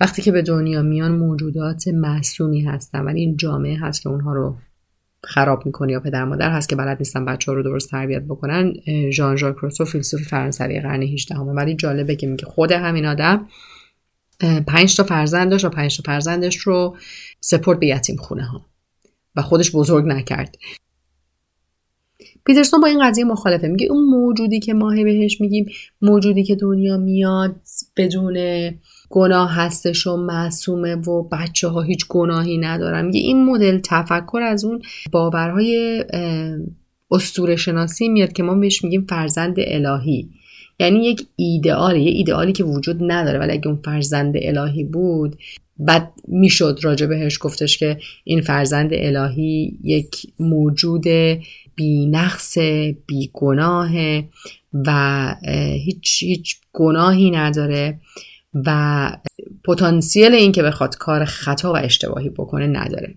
وقتی 0.00 0.22
که 0.22 0.32
به 0.32 0.42
دنیا 0.42 0.82
میان 0.82 1.12
موجودات 1.12 1.88
معصومی 1.88 2.60
هستن 2.60 3.00
ولی 3.00 3.20
این 3.20 3.36
جامعه 3.36 3.78
هست 3.78 4.02
که 4.02 4.08
اونها 4.08 4.32
رو 4.32 4.56
خراب 5.24 5.66
می‌کنه 5.66 5.92
یا 5.92 6.00
پدر 6.00 6.24
مادر 6.24 6.50
هست 6.50 6.68
که 6.68 6.76
بلد 6.76 6.98
نیستن 6.98 7.24
بچه 7.24 7.50
ها 7.50 7.56
رو 7.56 7.62
درست 7.62 7.90
تربیت 7.90 8.22
بکنن 8.22 8.72
ژان 9.10 9.36
ژاک 9.36 9.56
روسو 9.56 9.84
فیلسوف 9.84 10.22
فرانسوی 10.22 10.80
قرن 10.80 11.02
18 11.02 11.34
همه 11.34 11.52
ولی 11.52 11.74
جالبه 11.74 12.16
که 12.16 12.26
میگه 12.26 12.44
خود 12.44 12.72
همین 12.72 13.06
آدم 13.06 13.46
پنج 14.66 14.96
تا 14.96 15.04
فرزند 15.04 15.50
داشت 15.50 15.64
و 15.64 15.68
پنج 15.68 15.96
تا 15.96 16.02
فرزندش 16.06 16.56
رو 16.56 16.96
سپورت 17.40 17.78
به 17.78 17.86
یتیم 17.86 18.16
خونه 18.16 18.44
ها 18.44 18.66
و 19.36 19.42
خودش 19.42 19.72
بزرگ 19.72 20.06
نکرد. 20.06 20.56
پیترسون 22.46 22.80
با 22.80 22.86
این 22.86 23.08
قضیه 23.08 23.24
مخالفه. 23.24 23.68
میگه 23.68 23.86
اون 23.86 24.04
موجودی 24.04 24.60
که 24.60 24.74
ماهی 24.74 25.04
بهش 25.04 25.40
میگیم 25.40 25.66
موجودی 26.02 26.44
که 26.44 26.56
دنیا 26.56 26.96
میاد 26.96 27.60
بدون 27.96 28.36
گناه 29.12 29.54
هستش 29.54 30.06
و 30.06 30.16
معصومه 30.16 30.94
و 30.94 31.22
بچه 31.22 31.68
ها 31.68 31.82
هیچ 31.82 32.06
گناهی 32.08 32.58
ندارن. 32.58 33.06
میگه 33.06 33.20
این 33.20 33.44
مدل 33.44 33.80
تفکر 33.84 34.40
از 34.42 34.64
اون 34.64 34.82
باورهای 35.12 36.04
استور 37.10 37.56
شناسی 37.56 38.08
میاد 38.08 38.32
که 38.32 38.42
ما 38.42 38.54
بهش 38.54 38.84
میگیم 38.84 39.06
فرزند 39.08 39.56
الهی. 39.58 40.28
یعنی 40.78 41.04
یک 41.04 41.26
ایدئاله 41.36 42.00
یه 42.00 42.10
ایدئالی 42.10 42.52
که 42.52 42.64
وجود 42.64 42.96
نداره. 43.00 43.38
ولی 43.38 43.52
اگه 43.52 43.68
اون 43.68 43.80
فرزند 43.84 44.34
الهی 44.42 44.84
بود 44.84 45.38
بعد 45.78 46.12
می‌شد 46.28 46.78
راجع 46.82 47.06
بهش 47.06 47.38
گفتش 47.40 47.78
که 47.78 47.98
این 48.24 48.40
فرزند 48.40 48.90
الهی 48.92 49.78
یک 49.84 50.16
موجود 50.38 51.04
بی 51.74 52.06
نقص 52.06 52.58
بی 53.06 53.30
گناه 53.32 53.90
و 54.86 55.34
هیچ, 55.84 56.22
هیچ 56.22 56.56
گناهی 56.72 57.30
نداره. 57.30 58.00
و 58.54 59.10
پتانسیل 59.64 60.34
این 60.34 60.52
که 60.52 60.62
بخواد 60.62 60.96
کار 60.96 61.24
خطا 61.24 61.72
و 61.72 61.76
اشتباهی 61.76 62.28
بکنه 62.28 62.66
نداره. 62.66 63.14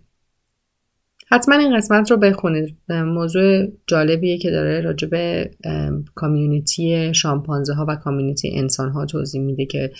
حتما 1.27 1.55
این 1.55 1.77
قسمت 1.77 2.11
رو 2.11 2.17
بخونید. 2.17 2.77
موضوع 2.89 3.67
جالبیه 3.87 4.37
که 4.37 4.51
داره 4.51 4.81
راجع 4.81 5.07
به 5.07 5.51
کامیونیتی 6.15 7.13
شامپانزه 7.13 7.73
ها 7.73 7.85
و 7.87 7.95
کامیونیتی 7.95 8.57
انسان 8.57 8.89
ها 8.89 9.05
توضیح 9.05 9.41
میده 9.41 9.65
که 9.65 9.91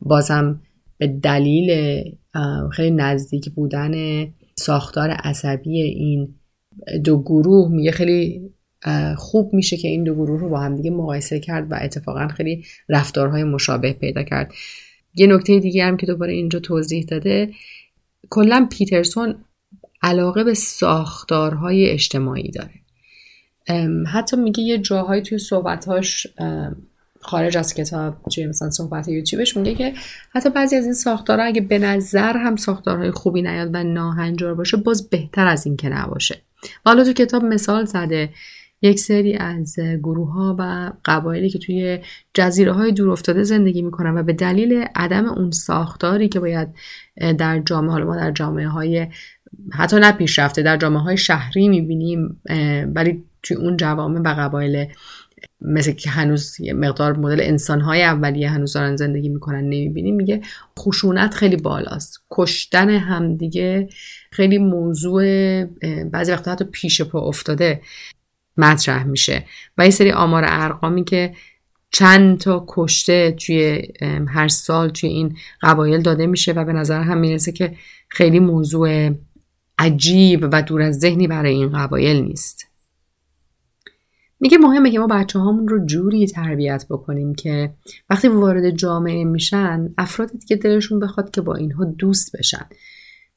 بازم 0.00 0.60
به 0.98 1.06
دلیل 1.06 2.02
خیلی 2.72 2.90
نزدیک 2.90 3.50
بودن 3.50 3.92
ساختار 4.56 5.10
عصبی 5.10 5.80
این 5.80 6.34
دو 7.04 7.22
گروه 7.22 7.72
میگه 7.72 7.90
خیلی 7.90 8.50
خوب 9.16 9.54
میشه 9.54 9.76
که 9.76 9.88
این 9.88 10.04
دو 10.04 10.14
گروه 10.14 10.40
رو 10.40 10.48
با 10.48 10.60
هم 10.60 10.76
دیگه 10.76 10.90
مقایسه 10.90 11.40
کرد 11.40 11.72
و 11.72 11.78
اتفاقا 11.80 12.28
خیلی 12.28 12.64
رفتارهای 12.88 13.44
مشابه 13.44 13.92
پیدا 13.92 14.22
کرد. 14.22 14.52
یه 15.14 15.26
نکته 15.26 15.58
دیگه 15.58 15.84
هم 15.84 15.96
که 15.96 16.06
دوباره 16.06 16.32
اینجا 16.32 16.58
توضیح 16.58 17.04
داده 17.04 17.50
کلا 18.30 18.68
پیترسون 18.70 19.34
علاقه 20.02 20.44
به 20.44 20.54
ساختارهای 20.54 21.90
اجتماعی 21.90 22.50
داره. 22.50 22.70
حتی 24.06 24.36
میگه 24.36 24.62
یه 24.62 24.78
جاهایی 24.78 25.22
توی 25.22 25.38
صحبتهاش 25.38 26.26
خارج 27.20 27.56
از 27.56 27.74
کتاب 27.74 28.14
توی 28.34 28.46
مثلا 28.46 28.70
صحبت 28.70 29.08
یوتیوبش 29.08 29.56
میگه 29.56 29.74
که 29.74 29.92
حتی 30.30 30.50
بعضی 30.50 30.76
از 30.76 30.84
این 30.84 30.94
ساختارها 30.94 31.44
اگه 31.44 31.60
به 31.60 31.78
نظر 31.78 32.36
هم 32.36 32.56
ساختارهای 32.56 33.10
خوبی 33.10 33.42
نیاد 33.42 33.70
و 33.72 33.84
ناهنجار 33.84 34.54
باشه 34.54 34.76
باز 34.76 35.10
بهتر 35.10 35.46
از 35.46 35.66
این 35.66 35.76
که 35.76 35.88
نباشه. 35.88 36.42
حالا 36.84 37.04
تو 37.04 37.12
کتاب 37.12 37.44
مثال 37.44 37.84
زده 37.84 38.30
یک 38.82 38.98
سری 38.98 39.34
از 39.34 39.76
گروه 40.02 40.32
ها 40.32 40.56
و 40.58 40.92
قبایلی 41.04 41.50
که 41.50 41.58
توی 41.58 41.98
جزیره 42.34 42.72
های 42.72 42.92
دور 42.92 43.10
افتاده 43.10 43.42
زندگی 43.42 43.82
می‌کنن 43.82 44.18
و 44.18 44.22
به 44.22 44.32
دلیل 44.32 44.84
عدم 44.94 45.28
اون 45.28 45.50
ساختاری 45.50 46.28
که 46.28 46.40
باید 46.40 46.68
در 47.38 47.58
جامعه 47.58 47.90
حالا 47.90 48.06
ما 48.06 48.16
در 48.16 48.30
جامعه 48.30 48.68
های 48.68 49.06
حتی 49.72 49.96
نه 49.96 50.12
پیشرفته 50.12 50.62
در 50.62 50.76
جامعه 50.76 51.02
های 51.02 51.16
شهری 51.16 51.68
می‌بینیم 51.68 52.40
ولی 52.94 53.24
توی 53.42 53.56
اون 53.56 53.76
جوامع 53.76 54.20
و 54.20 54.34
قبایل 54.38 54.86
مثل 55.60 55.92
که 55.92 56.10
هنوز 56.10 56.60
یه 56.60 56.72
مقدار 56.72 57.18
مدل 57.18 57.40
انسانهای 57.40 58.02
اولیه 58.02 58.50
هنوز 58.50 58.72
دارن 58.72 58.96
زندگی 58.96 59.28
می‌کنن 59.28 59.64
نمی‌بینیم. 59.64 60.16
میگه 60.16 60.40
خشونت 60.78 61.34
خیلی 61.34 61.56
بالاست. 61.56 62.24
کشتن 62.30 62.90
همدیگه 62.90 63.88
خیلی 64.30 64.58
موضوع 64.58 65.24
بعضی 66.04 66.32
وقتا 66.32 66.52
حتی 66.52 66.64
پیش 66.64 67.02
پا 67.02 67.20
افتاده. 67.20 67.80
مطرح 68.60 69.04
میشه. 69.04 69.44
و 69.78 69.84
یه 69.84 69.90
سری 69.90 70.12
آمار 70.12 70.44
ارقامی 70.46 71.04
که 71.04 71.34
چند 71.90 72.38
تا 72.38 72.64
کشته 72.68 73.30
توی 73.30 73.88
هر 74.28 74.48
سال 74.48 74.88
توی 74.88 75.10
این 75.10 75.36
قبایل 75.62 76.02
داده 76.02 76.26
میشه 76.26 76.52
و 76.52 76.64
به 76.64 76.72
نظر 76.72 77.00
هم 77.02 77.18
می‌رسه 77.18 77.52
که 77.52 77.74
خیلی 78.08 78.40
موضوع 78.40 79.10
عجیب 79.78 80.48
و 80.52 80.62
دور 80.62 80.82
از 80.82 80.98
ذهنی 80.98 81.26
برای 81.26 81.54
این 81.54 81.68
قبایل 81.68 82.22
نیست. 82.22 82.66
میگه 84.40 84.58
مهمه 84.58 84.90
که 84.90 84.98
ما 84.98 85.06
بچه 85.06 85.38
هامون 85.38 85.68
رو 85.68 85.86
جوری 85.86 86.26
تربیت 86.26 86.86
بکنیم 86.90 87.34
که 87.34 87.74
وقتی 88.10 88.28
وارد 88.28 88.70
جامعه 88.70 89.24
میشن 89.24 89.88
افراد 89.98 90.30
دیگه 90.32 90.56
دلشون 90.56 91.00
بخواد 91.00 91.30
که 91.30 91.40
با 91.40 91.54
اینها 91.54 91.84
دوست 91.84 92.36
بشن. 92.36 92.66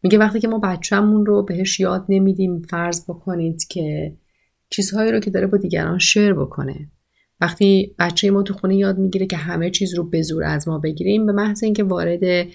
میگه 0.03 0.17
وقتی 0.17 0.39
که 0.39 0.47
ما 0.47 0.59
بچهمون 0.59 1.25
رو 1.25 1.43
بهش 1.43 1.79
یاد 1.79 2.05
نمیدیم 2.09 2.59
فرض 2.69 3.03
بکنید 3.09 3.67
که 3.67 4.13
چیزهایی 4.73 5.11
رو 5.11 5.19
که 5.19 5.29
داره 5.31 5.47
با 5.47 5.57
دیگران 5.57 5.99
شیر 5.99 6.33
بکنه. 6.33 6.89
وقتی 7.41 7.95
بچه 7.99 8.31
ما 8.31 8.43
تو 8.43 8.53
خونه 8.53 8.75
یاد 8.75 8.97
می‌گیره 8.97 9.25
که 9.25 9.37
همه 9.37 9.69
چیز 9.69 9.95
رو 9.95 10.03
به 10.03 10.21
زور 10.21 10.43
از 10.43 10.67
ما 10.67 10.79
بگیریم 10.79 11.25
به 11.25 11.31
محض 11.31 11.63
اینکه 11.63 11.83
وارد 11.83 12.47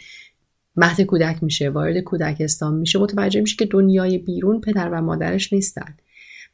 مهد 0.76 1.00
کودک 1.00 1.42
میشه 1.42 1.70
وارد 1.70 1.98
کودکستان 1.98 2.75
میشه 2.75 2.98
متوجه 2.98 3.40
میشه 3.40 3.56
که 3.56 3.66
دنیای 3.66 4.18
بیرون 4.18 4.60
پدر 4.60 4.90
و 4.92 5.02
مادرش 5.02 5.52
نیستن. 5.52 5.96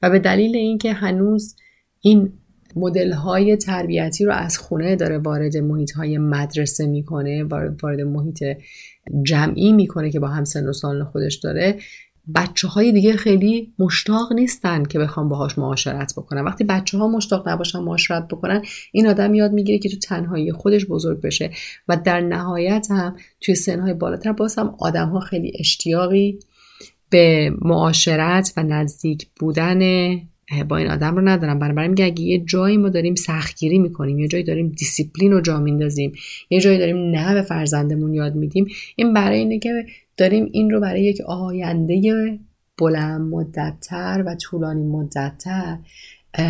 و 0.02 0.11
به 0.11 0.18
دلیل 0.18 0.56
اینکه 0.56 0.92
هنوز 0.92 1.56
این 2.00 2.33
مدل 2.76 3.12
های 3.12 3.56
تربیتی 3.56 4.25
رو 4.25 4.33
از 4.33 4.59
خونه 4.59 4.97
داره 4.97 5.18
وارد 5.18 5.56
محیط 5.56 5.92
های 5.92 6.18
مدرسه 6.18 6.87
می‌کنه 6.87 7.44
وارد 7.83 8.00
محیط 8.00 8.44
جمعی 9.23 9.73
می‌کنه 9.73 10.11
که 10.11 10.21
با 10.21 10.28
هم 10.28 10.44
سن 10.44 10.68
و 10.68 10.73
سال 10.73 11.04
خودش 11.04 11.35
داره 11.35 11.78
بچه 12.35 12.69
های 12.69 12.93
دیگه 12.93 13.16
خیلی 13.16 13.73
مشتاق 13.78 14.33
نیستن 14.33 14.85
که 14.85 14.99
بخوام 14.99 15.28
باهاش 15.28 15.59
معاشرت 15.59 16.12
بکنن 16.16 16.45
وقتی 16.45 16.64
بچه 16.64 16.99
ها 16.99 17.09
مشتاق 17.09 17.49
نباشن 17.49 17.78
معاشرت 17.78 18.28
بکنن 18.28 18.62
این 18.93 19.07
آدم 19.07 19.35
یاد 19.35 19.52
می‌گیره 19.52 19.78
که 19.78 19.88
تو 19.88 19.97
تنهایی 19.97 20.52
خودش 20.52 20.87
بزرگ 20.87 21.21
بشه 21.21 21.50
و 21.88 21.97
در 21.97 22.21
نهایت 22.21 22.87
هم 22.90 23.16
توی 23.40 23.54
سنهای 23.54 23.95
بالاتر 23.95 24.33
باز 24.33 24.59
هم 24.59 24.75
آدم 24.78 25.09
ها 25.09 25.21
خیلی 25.21 25.52
اشتیاقی 25.59 26.38
به 27.11 27.52
معاشرت 27.62 28.52
و 28.57 28.62
نزدیک 28.62 29.28
بودن 29.40 29.81
با 30.68 30.76
این 30.76 30.90
آدم 30.90 31.16
رو 31.16 31.28
ندارم. 31.28 31.58
بنابراین 31.58 31.90
میگه 31.90 32.04
اگه 32.04 32.22
یه 32.22 32.38
جایی 32.38 32.76
ما 32.76 32.88
داریم 32.88 33.14
سختگیری 33.14 33.78
می‌کنیم 33.78 34.18
یه 34.18 34.28
جایی 34.28 34.44
داریم 34.44 34.68
دیسیپلین 34.68 35.32
رو 35.32 35.40
جا 35.40 35.60
میندازیم 35.60 36.12
یه 36.50 36.60
جایی 36.60 36.78
داریم 36.78 36.96
نه 36.96 37.34
به 37.34 37.42
فرزندمون 37.42 38.14
یاد 38.14 38.34
میدیم 38.34 38.66
این 38.96 39.12
برای 39.12 39.38
اینه 39.38 39.58
که 39.58 39.86
داریم 40.16 40.48
این 40.52 40.70
رو 40.70 40.80
برای 40.80 41.04
یک 41.04 41.20
آینده 41.20 42.38
بلند 42.78 43.20
مدتتر 43.20 44.24
و 44.26 44.34
طولانی 44.34 44.84
مدتتر 44.84 45.78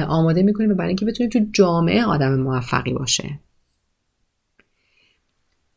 آماده 0.08 0.42
می‌کنیم 0.42 0.74
برای 0.74 0.88
اینکه 0.88 1.06
بتونیم 1.06 1.30
تو 1.30 1.40
جامعه 1.52 2.04
آدم 2.04 2.40
موفقی 2.40 2.92
باشه. 2.92 3.38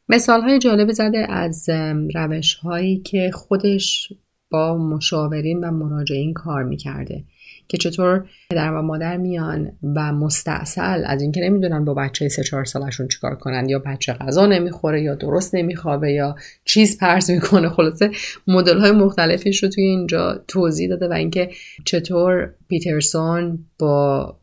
مثال 0.09 0.41
های 0.41 0.59
جالب 0.59 0.91
زده 0.91 1.31
از 1.31 1.69
روش 2.15 2.53
هایی 2.53 2.97
که 2.97 3.31
خودش 3.33 4.13
با 4.51 4.77
مشاورین 4.77 5.63
و 5.63 5.71
مراجعین 5.71 6.33
کار 6.33 6.63
می‌کرده. 6.63 7.23
که 7.67 7.77
چطور 7.77 8.29
پدر 8.49 8.73
و 8.73 8.81
مادر 8.81 9.17
میان 9.17 9.71
و 9.95 10.13
مستاصل 10.13 11.03
از 11.05 11.21
اینکه 11.21 11.41
نمی‌دونن 11.41 11.85
با 11.85 11.93
بچه 11.93 12.29
سه 12.29 12.43
چهار 12.43 12.65
سالشون 12.65 13.07
چیکار 13.07 13.35
کنن 13.35 13.69
یا 13.69 13.79
بچه 13.79 14.13
غذا 14.13 14.45
نمی‌خوره 14.45 15.01
یا 15.01 15.15
درست 15.15 15.55
نمیخوابه 15.55 16.11
یا 16.11 16.35
چیز 16.65 16.97
پرس 16.97 17.29
می‌کنه. 17.29 17.69
خلاصه 17.69 18.11
مدل 18.47 18.79
های 18.79 18.91
مختلفش 18.91 19.63
رو 19.63 19.69
توی 19.69 19.83
اینجا 19.83 20.43
توضیح 20.47 20.89
داده 20.89 21.07
و 21.07 21.13
اینکه 21.13 21.49
چطور 21.85 22.53
پیترسون 22.67 23.65
با 23.79 24.35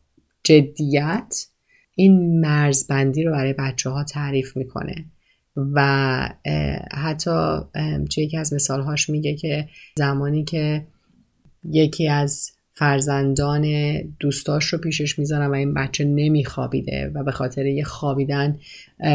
جدیت 0.45 1.47
این 1.95 2.41
مرزبندی 2.41 3.23
رو 3.23 3.33
برای 3.33 3.53
بچه 3.53 3.91
ها 3.91 4.05
تعریف 4.05 4.57
می‌کنه. 4.57 5.05
و 5.57 6.29
حتی 6.93 7.57
توی 8.11 8.25
یکی 8.25 8.37
از 8.37 8.53
مثالهاش 8.53 9.11
میگه 9.11 9.35
که 9.35 9.69
زمانی 9.97 10.45
که 10.45 10.87
یکی 11.65 12.09
از 12.09 12.51
فرزندان 12.77 13.67
دوستاش 14.21 14.65
رو 14.65 14.79
پیشش 14.79 15.19
می‌ذارم 15.19 15.51
و 15.51 15.55
این 15.55 15.75
بچه 15.75 16.05
نمیخوابیده 16.05 17.11
و 17.15 17.25
به 17.25 17.33
خاطر 17.33 17.67
یه 17.67 17.85
خوابیدن 17.85 18.59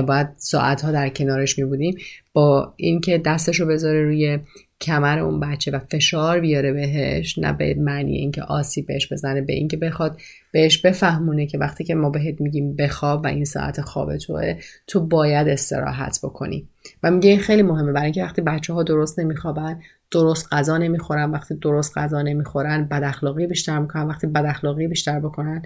باید 0.07 0.27
ساعتها 0.37 0.91
در 0.91 1.09
کنارش 1.09 1.59
میبودیم. 1.59 1.97
با 2.33 2.73
اینکه 2.75 3.17
دستش 3.17 3.59
رو 3.59 3.67
بذاره 3.67 4.03
روی 4.03 4.39
کمر 4.81 5.19
اون 5.19 5.39
بچه 5.39 5.71
و 5.71 5.79
فشار 5.79 6.39
بیاره 6.39 6.73
بهش 6.73 7.37
نه 7.37 7.53
به 7.53 7.75
معنی 7.77 8.17
اینکه 8.17 8.41
آسیب 8.41 8.87
بهش 8.87 9.13
بزنه 9.13 9.41
به 9.41 9.53
اینکه 9.53 9.77
بخواد 9.77 10.21
بهش 10.51 10.77
بفهمونه 10.77 11.45
که 11.45 11.57
وقتی 11.57 11.83
که 11.83 11.95
ما 11.95 12.09
بهت 12.09 12.41
میگیم 12.41 12.75
بخواب 12.75 13.23
و 13.23 13.27
این 13.27 13.45
ساعت 13.45 13.81
خواب 13.81 14.17
توه 14.17 14.55
تو 14.87 14.99
باید 14.99 15.47
استراحت 15.47 16.19
بکنی. 16.23 16.67
و 17.03 17.11
میگه 17.11 17.29
این 17.29 17.39
خیلی 17.39 17.61
مهمه 17.61 17.91
برای 17.91 18.05
اینکه 18.05 18.23
وقتی 18.23 18.41
بچه 18.41 18.73
ها 18.73 18.83
درست 18.83 19.19
نمیخوابن 19.19 19.79
درست 20.11 20.47
غذا 20.51 20.77
نمی‌خورن 20.77 21.31
وقتی 21.31 21.55
درست 21.55 21.97
غذا 21.97 22.21
نمی‌خورن 22.21 22.83
بد 22.83 23.03
اخلاقی 23.03 23.47
بیشتر 23.47 23.79
می‌کنن 23.79 24.07
وقتی 24.07 24.27
بد 24.27 24.45
اخلاقی 24.45 24.87
بیشتر 24.87 25.19
بکنن 25.19 25.61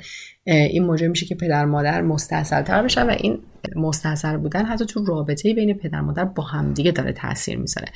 این 0.46 0.84
موجب 0.84 1.10
میشه 1.10 1.26
که 1.26 1.36
پدر 1.36 1.66
مادر 1.66 2.02
مستحصلتر 2.02 2.84
بشن 2.84 3.08
و 3.08 3.10
این 3.10 3.40
مستحصل 3.76 4.38
بودن 4.38 4.66
حتی 4.66 4.86
تو 4.86 5.06
رابطه 5.06 5.54
بین 5.54 5.74
پدر 5.74 6.02
مادر 6.02 6.26
با 6.26 6.44
همدیگه 6.44 6.92
داره 6.92 7.14
تاثیر 7.14 7.58
می‌ذاره. 7.58 7.88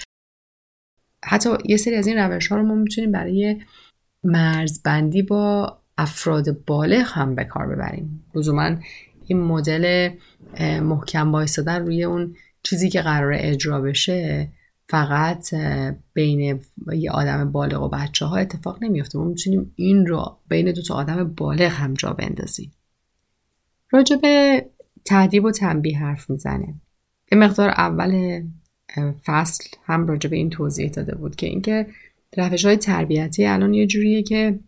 حتی 1.26 1.50
یه 1.66 1.78
سری 1.78 1.96
از 1.96 2.08
این 2.08 2.18
روش 2.18 2.48
ها 2.48 2.58
رو 2.58 2.64
ما 2.64 2.76
می‌تونیم 2.76 3.12
برای 3.12 3.62
مرزبندی 4.24 5.22
با 5.22 5.78
افراد 5.98 6.66
بالغ 6.66 7.06
هم 7.08 7.36
به 7.36 7.44
کار 7.44 7.68
ببریم. 7.68 8.26
لزوما 8.36 8.76
این 9.28 9.42
مدل 9.42 10.10
محکم 10.62 11.32
وایستادن 11.32 11.86
روی 11.86 12.04
اون 12.04 12.36
چیزی 12.64 12.90
که 12.90 13.02
قرار 13.02 13.32
اجرا 13.36 13.82
بشه 13.82 14.52
فقط 14.90 15.54
بین 16.14 16.62
یه 16.94 17.12
آدم 17.12 17.52
بالغ 17.52 17.84
و 17.84 17.90
بچه 17.90 18.26
ها 18.26 18.38
اتفاق 18.38 18.84
نمیفته 18.84 19.20
ما 19.20 19.26
می‌تونیم 19.26 19.74
این 19.76 20.06
رو 20.06 20.38
بین 20.50 20.72
دو 20.72 20.82
تا 20.82 20.96
آدم 20.96 21.24
بالغ 21.24 21.72
هم 21.72 21.94
جا 21.94 22.14
بندازیم. 22.14 22.72
راجع 23.92 24.16
به 24.16 24.66
تعدیب 25.06 25.46
و 25.46 25.52
تنبیه 25.52 26.00
حرف 26.00 26.30
می‌زنه 26.30 26.74
به 27.32 27.38
مقدار 27.38 27.70
اول 27.70 28.42
فصل 29.26 29.64
هم 29.86 30.08
راجع 30.08 30.30
به 30.30 30.36
این 30.36 30.50
توضیح 30.50 30.90
داده 30.90 31.16
بود 31.16 31.36
که 31.36 31.48
اینکه 31.48 31.88
روش 32.38 32.66
های 32.66 32.78
تربیتی 32.78 33.46
الان 33.46 33.74
یه 33.74 33.88
جوریه 33.88 34.24
که 34.24 34.60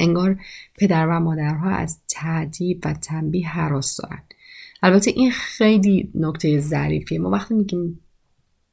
انگار 0.00 0.40
پدر 0.78 1.06
و 1.06 1.20
مادرها 1.20 1.70
از 1.70 1.98
تعدیب 2.08 2.80
و 2.84 2.92
تنبیه 2.92 3.48
حراس 3.48 4.00
دارن. 4.00 4.22
البته 4.82 5.10
این 5.10 5.30
خیلی 5.30 6.10
نکته 6.14 6.60
ظریفیه. 6.60 7.18
ما 7.18 7.30
وقتی 7.30 7.54
میگیم 7.54 8.00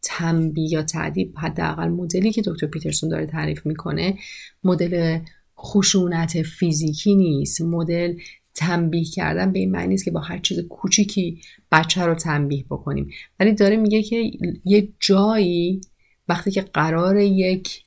تنبیه 0.02 0.74
یا 0.74 0.84
تعدیب 0.84 1.34
حداقل 1.38 1.88
مدلی 1.88 2.32
که 2.32 2.42
دکتر 2.46 2.68
پیترسون 2.68 3.10
داره 3.10 3.26
تعریف 3.26 3.66
می‌کنه 3.66 4.18
مدل 4.64 5.20
خشونت 5.60 6.42
فیزیکی 6.42 7.16
نیست. 7.16 7.62
مدل 7.62 8.14
تنبیه 8.56 9.06
کردن 9.06 9.52
به 9.52 9.60
این 9.60 9.72
معنی 9.72 9.88
نیست 9.88 10.06
که 10.06 10.12
با 10.12 10.20
هر 10.20 10.38
چیز 10.38 10.60
کوچیکی 10.60 11.42
بچه 11.72 12.06
رو 12.06 12.16
تنبیه 12.16 12.66
بکنیم. 12.70 13.10
ولی 13.40 13.54
داره 13.54 13.78
میگه 13.78 14.04
که 14.04 14.32
یه 14.66 14.88
جایی 15.00 15.82
وقتی 16.30 16.52
که 16.52 16.62
قرار 16.62 17.18
یک 17.18 17.86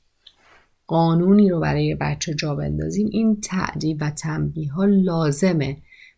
قانونی 0.87 1.49
رو 1.49 1.61
برای 1.61 1.95
بچه 1.95 2.35
جا 2.35 2.55
بندازیم 2.55 3.09
این 3.13 3.41
تعدیب 3.41 3.99
و 4.01 4.11
تنبیه 4.11 4.73
ها 4.73 4.85
لازمه. 4.85 5.77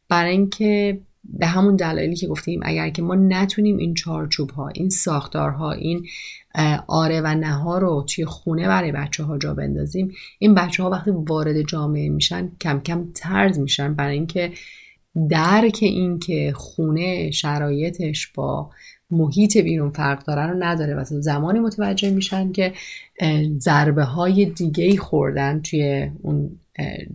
برای 0.08 0.30
اینکه 0.30 1.00
به 1.24 1.46
همون 1.46 1.76
دلایلی 1.76 2.16
که 2.16 2.26
گفتیم 2.26 2.60
اگر 2.62 2.90
که 2.90 3.02
ما 3.02 3.14
نتونیم 3.14 3.76
این 3.76 3.94
چارچوب 3.94 4.50
ها 4.50 4.68
این 4.68 4.90
ساختارها 4.90 5.72
این 5.72 6.06
آره 6.88 7.20
و 7.20 7.34
نه 7.34 7.52
ها 7.52 7.78
رو 7.78 8.06
توی 8.08 8.24
خونه 8.24 8.68
برای 8.68 8.92
بچه 8.92 9.24
ها 9.24 9.38
جا 9.38 9.54
بندازیم 9.54 10.12
این 10.38 10.54
بچه 10.54 10.82
ها 10.82 10.90
وقتی 10.90 11.10
وارد 11.10 11.62
جامعه 11.62 12.08
میشن 12.08 12.52
کم 12.60 12.80
کم 12.80 13.08
ترد 13.14 13.58
میشن. 13.58 13.94
برای 13.94 14.14
اینکه 14.14 14.52
درک 15.30 15.78
این 15.82 16.18
که 16.18 16.52
خونه 16.56 17.30
شرایطش 17.30 18.26
با 18.26 18.70
محیط 19.10 19.56
بیرون 19.56 19.90
فرق 19.90 20.24
داره 20.24 20.46
رو 20.46 20.56
نداره 20.64 20.94
و 20.94 21.04
زمانی 21.04 21.58
متوجه 21.58 22.10
میشن 22.10 22.52
که 22.52 22.72
ضربه 23.58 24.04
های 24.04 24.44
دیگه 24.44 24.96
خوردن 24.96 25.60
توی 25.60 26.10
اون 26.22 26.60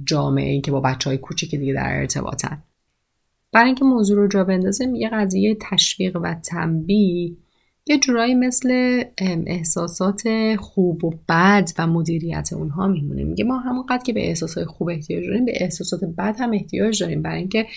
جامعه 0.06 0.52
ای 0.52 0.62
که 0.62 0.72
با 0.72 0.80
بچه 0.80 1.10
های 1.10 1.18
کوچیک 1.18 1.56
دیگه 1.56 1.74
در 1.74 2.00
ارتباطن. 2.00 2.64
برای 3.56 3.66
اینکه 3.66 3.86
موضوع 3.86 4.18
رو 4.18 4.28
جا 4.28 4.44
بندازیم 4.44 4.96
یه 4.96 5.10
قضیه 5.10 5.58
تشویق 5.62 6.16
و 6.16 6.34
تنبیه 6.34 7.36
یه 7.88 8.00
جورایی 8.00 8.36
مثل 8.36 9.04
احساسات 9.48 10.24
خوب 10.60 11.06
و 11.06 11.14
بد 11.30 11.70
و 11.78 11.88
مدیریت 11.88 12.50
اونها 12.54 12.88
میمونه. 12.88 13.24
میگه 13.24 13.44
ما 13.44 13.60
همونقدر 13.60 14.04
که 14.04 14.14
به 14.14 14.28
احساسات 14.28 14.66
خوب 14.66 14.90
احتیاج 14.90 15.26
داریم 15.28 15.46
به 15.46 15.52
احساسات 15.56 16.00
بد 16.18 16.36
هم 16.40 16.54
احتیاج 16.54 17.04
داریم. 17.04 17.22
برای 17.22 17.40
اینکه 17.40 17.68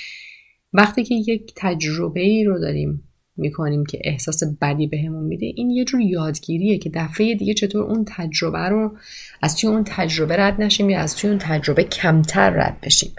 وقتی 0.73 1.05
که 1.05 1.14
یک 1.14 1.53
تجربه 1.57 2.21
ای 2.21 2.45
رو 2.45 2.59
داریم 2.59 3.08
می‌کنیم 3.38 3.87
که 3.87 3.98
احساس 4.05 4.42
بدی 4.62 4.87
بهمون 4.87 5.24
میده. 5.24 5.46
این 5.57 5.70
یه 5.70 5.85
جور 5.85 6.01
یادگیریه 6.01 6.79
که 6.79 6.90
دفعه 6.94 7.35
دیگه 7.35 7.55
چطور 7.55 7.83
اون 7.83 8.05
تجربه 8.09 8.59
رو 8.59 8.96
از 9.42 9.57
توی 9.57 9.70
اون 9.70 9.85
تجربه 9.87 10.37
رد 10.37 10.62
نشیم 10.62 10.90
یا 10.90 11.01
از 11.01 11.16
توی 11.16 11.31
اون 11.31 11.38
تجربه 11.38 11.85
کمتر 11.85 12.51
رد 12.51 12.77
بشیم. 12.83 13.12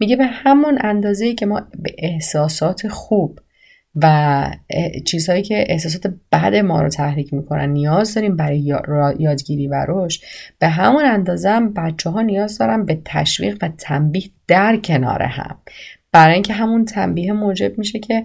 میگه 0.00 0.16
به 0.16 0.26
همون 0.26 0.78
اندازه 0.80 1.34
که 1.34 1.46
ما 1.46 1.60
به 1.78 1.94
احساسات 1.98 2.88
خوب 2.88 3.40
و 4.02 4.50
چیزهایی 5.06 5.42
که 5.42 5.64
احساسات 5.68 6.14
بد 6.32 6.54
ما 6.54 6.82
رو 6.82 6.88
تحریک 6.88 7.34
می‌کنن 7.34 7.68
نیاز 7.68 8.14
داریم 8.14 8.36
برای 8.36 8.58
یادگیری 9.18 9.68
و 9.68 9.86
رشد 9.88 10.22
به 10.58 10.68
همون 10.68 11.04
اندازه 11.04 11.50
هم 11.50 11.72
بچه 11.72 12.10
ها 12.10 12.22
نیاز 12.22 12.58
دارن 12.58 12.84
به 12.84 12.98
تشویق 13.04 13.58
و 13.62 13.68
تنبیه 13.78 14.24
در 14.48 14.76
کنار 14.76 15.22
هم. 15.22 15.58
برای 16.12 16.34
اینکه 16.34 16.52
همون 16.52 16.84
تنبیه 16.84 17.32
موجب 17.32 17.78
میشه 17.78 17.98
که 17.98 18.24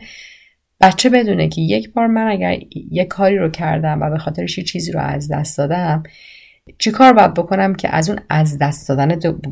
بچه 0.82 1.10
بدونه 1.10 1.48
که 1.48 1.62
یک 1.62 1.94
بار 1.94 2.08
من 2.08 2.28
اگر 2.28 2.60
یک 2.92 3.08
کاری 3.08 3.38
رو 3.38 3.50
کردم 3.50 4.02
و 4.02 4.10
به 4.10 4.18
خاطرش 4.18 4.58
یه 4.58 4.64
چیزی 4.64 4.92
رو 4.92 5.00
از 5.00 5.32
دست 5.32 5.58
دادم 5.58 6.04
چی 6.78 6.92
کار 6.92 7.14
باید 7.14 7.34
بکنم 7.34 7.76
که 7.76 7.96
از 7.96 8.10
اون 8.10 8.20
از 8.30 8.58
دست 8.58 8.90
دادن 8.90 9.08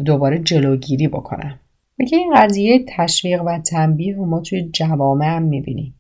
دوباره 0.05 0.39
جلوگیری 0.39 1.07
بکنم؟ 1.07 1.59
میگه 1.97 2.17
این 2.17 2.33
قضیه 2.35 2.85
تشویق 2.87 3.41
و 3.41 3.59
تنبیه 3.59 4.15
رو 4.15 4.25
ما 4.25 4.39
توی 4.39 4.69
جوامع 4.73 5.25
هم 5.25 5.43
می‌بینیم. 5.43 5.95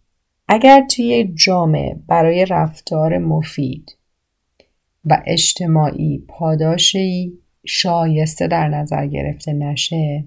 اگر 0.47 0.85
توی 0.87 1.33
جامعه 1.35 1.95
برای 2.07 2.45
رفتار 2.45 3.17
مفید 3.17 3.97
و 5.05 5.23
اجتماعی 5.27 6.23
پاداشی 6.27 7.33
شایسته 7.65 8.47
در 8.47 8.67
نظر 8.67 9.07
گرفته 9.07 9.53
نشه 9.53 10.23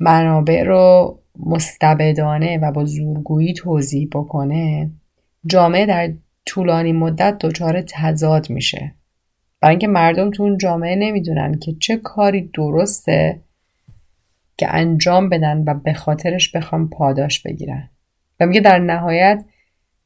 منابع 0.00 0.62
رو 0.62 1.18
مستبدانه 1.38 2.58
و 2.58 2.72
با 2.72 2.84
زورگویی 2.84 3.52
توضیح 3.52 4.08
بکنه 4.12 4.90
جامعه 5.46 5.86
در 5.86 6.12
طولانی 6.46 6.92
مدت 6.92 7.38
دچار 7.38 7.82
تضاد 7.82 8.50
میشه. 8.50 8.94
برای 9.60 9.72
اینکه 9.72 9.86
مردم 9.88 10.30
تو 10.30 10.42
اون 10.42 10.58
جامعه 10.58 10.96
نمی‌دونن 10.96 11.58
که 11.58 11.74
چه 11.80 11.96
کاری 11.96 12.50
درسته 12.54 13.40
که 14.56 14.74
انجام 14.74 15.28
بدن 15.28 15.64
و 15.66 15.74
به 15.74 15.92
خاطرش 15.92 16.56
بخوام 16.56 16.88
پاداش 16.88 17.42
بگیرن. 17.42 17.90
و 18.40 18.46
میگه 18.46 18.60
در 18.60 18.78
نهایت 18.78 19.44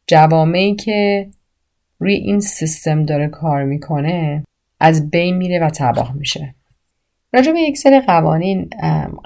جوامعی 0.06 0.74
که 0.74 1.30
روی 1.98 2.14
این 2.14 2.40
سیستم 2.40 3.04
داره 3.04 3.28
کار 3.28 3.64
می‌کنه 3.64 4.44
از 4.80 5.10
بین 5.10 5.36
میره 5.36 5.58
و 5.58 5.70
تباه 5.70 6.12
میشه. 6.12 6.54
راجع 7.32 7.52
به 7.52 7.60
یک 7.60 7.78
سری 7.78 8.00
قوانین 8.00 8.70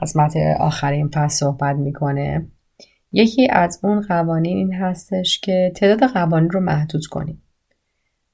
قسمت 0.03 0.37
آخرین 0.59 1.09
فصل 1.09 1.37
صحبت 1.37 1.77
می‌کنه. 1.77 2.47
یکی 3.13 3.49
از 3.51 3.81
اون 3.83 4.01
قوانین 4.01 4.57
این 4.57 4.73
هستش 4.73 5.41
که 5.41 5.73
تعداد 5.77 6.11
قوانین 6.11 6.51
رو 6.51 6.61
محدود 6.61 7.07
کنیم. 7.07 7.43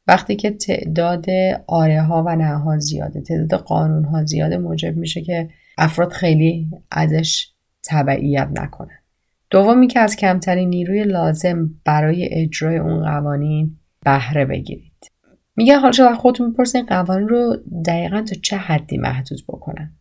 وقتی 0.07 0.37
که 0.37 0.51
تعداد 0.51 1.27
آره 1.67 2.03
ها 2.03 2.23
و 2.27 2.37
نه 2.37 2.57
ها 2.57 2.79
زیاده 2.79 3.21
تعداد 3.21 3.61
قانون 3.61 4.05
ها 4.05 4.25
زیاده 4.25 4.59
موجب 4.59 4.97
میشه 4.97 5.23
که 5.23 5.49
افراد 5.79 6.13
خیلی 6.13 6.71
ازش 6.91 7.49
تبعیت 7.85 8.49
نکنن. 8.53 8.99
دومی 9.51 9.87
که 9.87 10.01
از 10.01 10.17
کمترین 10.17 10.69
نیروی 10.69 11.05
لازم 11.05 11.71
برای 11.85 12.29
اجرای 12.33 12.77
اون 12.77 13.03
قوانین 13.05 13.77
بهره 14.05 14.45
بگیرید 14.45 14.92
میگه 15.57 15.79
حالا 15.79 15.93
شما 15.93 16.15
خودتون 16.15 16.47
می‌پرسین 16.47 16.87
قوانین 16.87 17.29
رو 17.29 17.57
دقیقا 17.87 18.23
تا 18.23 18.37
چه 18.43 18.57
حدی 18.57 18.99
محدود 18.99 19.45
بکنن؟ 19.49 19.93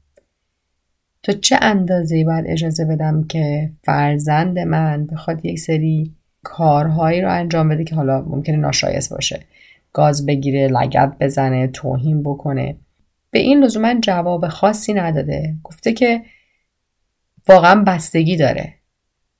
تا 1.23 1.33
چه 1.33 1.57
اندازه 1.61 2.25
باید 2.25 2.45
اجازه 2.47 2.85
بدم 2.85 3.23
که 3.23 3.71
فرزند 3.83 4.59
من 4.59 5.05
بخواد 5.05 5.45
یک 5.45 5.59
سری 5.59 6.15
کارهایی 6.43 7.21
رو 7.21 7.31
انجام 7.31 7.69
بده 7.69 7.83
که 7.83 7.95
حالا 7.95 8.21
ممکنه 8.21 8.57
ناشایست 8.57 9.13
باشه. 9.13 9.39
گاز 9.93 10.25
بگیره 10.25 10.67
لگت 10.67 11.13
بزنه 11.19 11.67
توهین 11.67 12.23
بکنه. 12.23 12.75
به 13.31 13.39
این 13.39 13.63
لزوما 13.63 13.93
جواب 14.01 14.47
خاصی 14.47 14.93
نداده. 14.93 15.55
گفته 15.63 15.93
که 15.93 16.21
واقعا 17.47 17.83
بستگی 17.83 18.37
داره. 18.37 18.73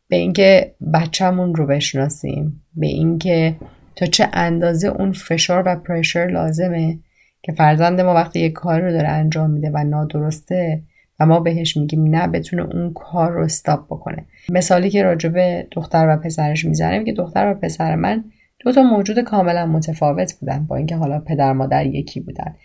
به 0.08 0.16
اینکه 0.16 0.76
بچهمون 0.94 1.56
رو 1.56 1.66
بشناسیم 1.66 2.64
به 2.76 2.88
اینکه 2.88 3.56
تا 3.96 4.06
چه 4.06 4.28
اندازه 4.34 4.88
اون 4.88 5.12
فشار 5.12 5.64
و 5.66 5.76
پرشر 5.76 6.28
لازمه 6.28 7.00
که 7.44 7.52
فرزند 7.52 8.02
ما 8.02 8.14
وقتی 8.14 8.40
یک 8.40 8.54
کار 8.54 8.82
رو 8.82 8.92
داره 8.92 9.08
انجام 9.08 9.50
میده 9.50 9.72
و 9.74 9.84
نادرسته 9.84 10.82
و 11.20 11.26
ما 11.26 11.40
بهش 11.40 11.78
میگیم 11.78 12.04
نه 12.04 12.28
بتونه 12.28 12.64
اون 12.64 12.94
کار 12.94 13.32
رو 13.32 13.44
استاپ 13.44 13.86
بکنه. 13.86 14.26
مثالی 14.50 14.90
که 14.90 15.04
راجع 15.04 15.30
به 15.30 15.68
دختر 15.72 16.08
و 16.10 16.18
پسرش 16.18 16.66
می‌زنه 16.66 17.04
که 17.04 17.14
دختر 17.14 17.52
و 17.52 17.54
پسر 17.54 17.96
من 17.96 18.24
دو 18.60 18.72
تا 18.72 18.82
موجود 18.82 19.20
کاملا 19.20 19.66
متفاوت 19.66 20.34
بودن 20.40 20.66
با 20.66 20.76
اینکه 20.76 20.96
حالا 20.96 21.20
پدر 21.20 21.54
مادر 21.54 21.86
یکی 21.86 22.20
بودن. 22.20 22.56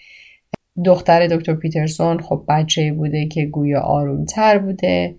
دختر 0.85 1.27
دکتر 1.27 1.55
پیترسون 1.55 2.21
خب 2.21 2.45
بچه 2.49 2.93
بوده 2.93 3.27
که 3.27 3.47
گویا 3.47 3.81
آرومتر 3.81 4.59
بوده. 4.59 5.15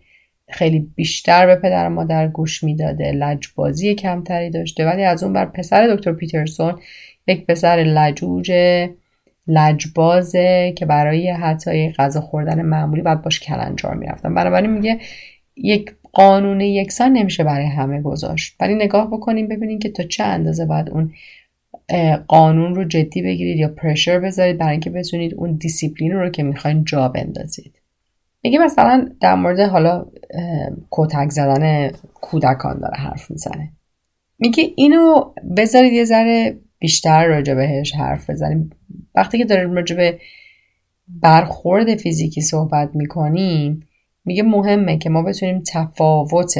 خیلی 0.49 0.79
بیشتر 0.95 1.45
به 1.45 1.55
پدر 1.55 1.87
مادر 1.87 2.27
گوش 2.27 2.63
می‌داده 2.63 3.11
لجبازی 3.11 3.95
کمتری 3.95 4.49
داشته. 4.49 4.85
ولی 4.85 5.03
از 5.03 5.23
اون 5.23 5.33
بر 5.33 5.45
پسر 5.45 5.95
دکتر 5.95 6.13
پیترسون 6.13 6.79
یک 7.27 7.45
پسر 7.45 7.75
لجوج 7.75 8.51
لجبازه 9.47 10.73
که 10.77 10.85
برای 10.85 11.29
حتی 11.29 11.91
غذا 11.91 12.21
خوردن 12.21 12.61
معمولی 12.61 13.01
باید 13.01 13.21
باش 13.21 13.39
کلنجار 13.39 13.93
می‌رفتن. 13.93 14.35
بنابراین 14.35 14.71
میگه 14.71 14.99
یک 15.55 15.91
قانون 16.13 16.61
یکسان 16.61 17.13
نمیشه 17.13 17.43
برای 17.43 17.65
همه 17.65 18.01
گذاشت. 18.01 18.55
ولی 18.59 18.75
نگاه 18.75 19.07
بکنیم 19.07 19.47
ببینیم 19.47 19.79
که 19.79 19.89
تا 19.89 20.03
چه 20.03 20.23
اندازه 20.23 20.65
باید 20.65 20.89
اون 20.89 21.13
قانون 22.27 22.75
رو 22.75 22.83
جدی 22.83 23.21
بگیرید 23.21 23.57
یا 23.57 23.67
پرشر 23.67 24.19
بذارید 24.19 24.57
برای 24.57 24.71
اینکه 24.71 24.89
بتونید 24.89 25.33
اون 25.33 25.53
دیسیپلین 25.53 26.11
رو 26.11 26.29
که 26.29 26.43
می‌خواین 26.43 26.83
جا 26.83 27.07
بندازید. 27.07 27.76
میگه 28.47 28.59
مثلا 28.59 29.09
در 29.21 29.35
مورد 29.35 29.59
حالا 29.59 30.05
کتک 30.91 31.29
زدن 31.29 31.91
کودکان 32.13 32.79
داره 32.79 32.97
حرف 32.97 33.31
می‌زنه. 33.31 33.71
میگه 34.39 34.63
اینو 34.75 35.33
بذارید 35.57 35.93
یه 35.93 36.05
ذره 36.05 36.57
بیشتر 36.79 37.25
راجع 37.25 37.53
بهش 37.53 37.95
حرف 37.95 38.29
بزنیم. 38.29 38.69
وقتی 39.15 39.37
که 39.37 39.45
داریم 39.45 39.73
راجع 39.73 39.95
به 39.95 40.19
برخورد 41.07 41.95
فیزیکی 41.95 42.41
صحبت 42.41 42.89
می‌کنیم 42.93 43.87
میگه 44.25 44.43
مهمه 44.43 44.97
که 44.97 45.09
ما 45.09 45.23
بتونیم 45.23 45.63
تفاوت 45.73 46.55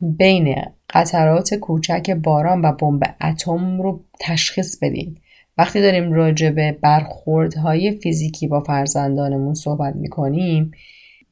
بین 0.00 0.54
قطرات 0.90 1.54
کوچک 1.54 2.10
باران 2.10 2.64
و 2.64 2.72
بمب 2.72 3.02
اتم 3.20 3.82
رو 3.82 4.04
تشخیص 4.20 4.78
بدیم. 4.82 5.14
وقتی 5.58 5.80
داریم 5.80 6.12
راجع 6.12 6.50
به 6.50 6.78
برخوردهای 6.82 7.92
فیزیکی 7.92 8.46
با 8.46 8.60
فرزندانمون 8.60 9.54
صحبت 9.54 9.96
می‌کنیم 9.96 10.70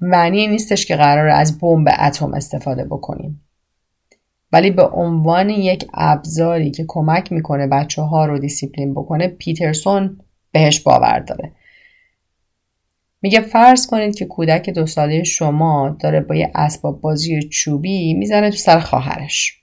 معنی 0.01 0.47
نیستش 0.47 0.87
که 0.87 0.97
قراره 0.97 1.29
از 1.29 1.59
بمب 1.59 1.89
اتم 2.01 2.35
استفاده 2.35 2.85
بکنیم. 2.85 3.49
ولی 4.53 4.71
به 4.71 4.87
عنوان 4.87 5.51
یک 5.51 5.89
ابزاری 5.95 6.71
که 6.71 6.85
کمک 6.89 7.33
می‌کنه 7.33 7.67
بچه 7.67 8.03
ها 8.03 8.27
رو 8.27 8.39
دیسیپلین 8.39 8.95
بکنه 8.95 9.29
پیترسون 9.29 10.21
بهش 10.53 10.81
باور 10.81 11.19
داره. 11.19 11.53
میگه 13.23 13.41
فرض 13.41 13.87
کنید 13.87 14.15
که 14.15 14.27
کودک 14.27 14.71
دو 14.71 14.87
ساله 14.87 15.23
شما 15.25 15.97
داره 16.01 16.21
با 16.21 16.35
یه 16.35 16.51
اسباب 16.55 17.01
بازی 17.01 17.43
چوبی 17.43 18.15
می‌زنه 18.15 18.51
تو 18.51 18.57
سر 18.57 18.79
خواهرش. 18.79 19.63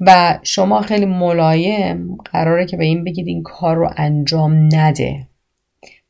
و 0.00 0.38
شما 0.42 0.80
خیلی 0.80 1.06
ملایم 1.06 2.16
قراره 2.16 2.66
که 2.66 2.76
به 2.76 2.84
این 2.84 3.04
بگید 3.04 3.26
این 3.26 3.42
کار 3.42 3.76
رو 3.76 3.90
انجام 3.96 4.68
نده. 4.72 5.27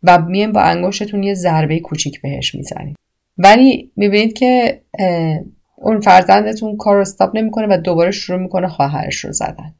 و 0.02 0.18
میان 0.18 0.52
با 0.52 0.60
انگشتتون 0.60 1.22
یه 1.22 1.34
ضربه 1.34 1.80
کوچیک 1.80 2.20
بهش 2.20 2.54
می‌زنید 2.54 2.96
ولی 3.38 3.92
می‌بینید 3.96 4.32
که 4.32 4.80
اون 5.76 6.00
فرزندتون 6.00 6.76
کار 6.76 6.94
رو 6.94 7.00
استاپ 7.00 7.36
نمی‌کنه 7.36 7.66
و 7.70 7.76
دوباره 7.76 8.10
شروع 8.10 8.38
می‌کنه 8.40 8.68
خواهرش 8.68 9.24
رو 9.24 9.32
زدن. 9.32 9.74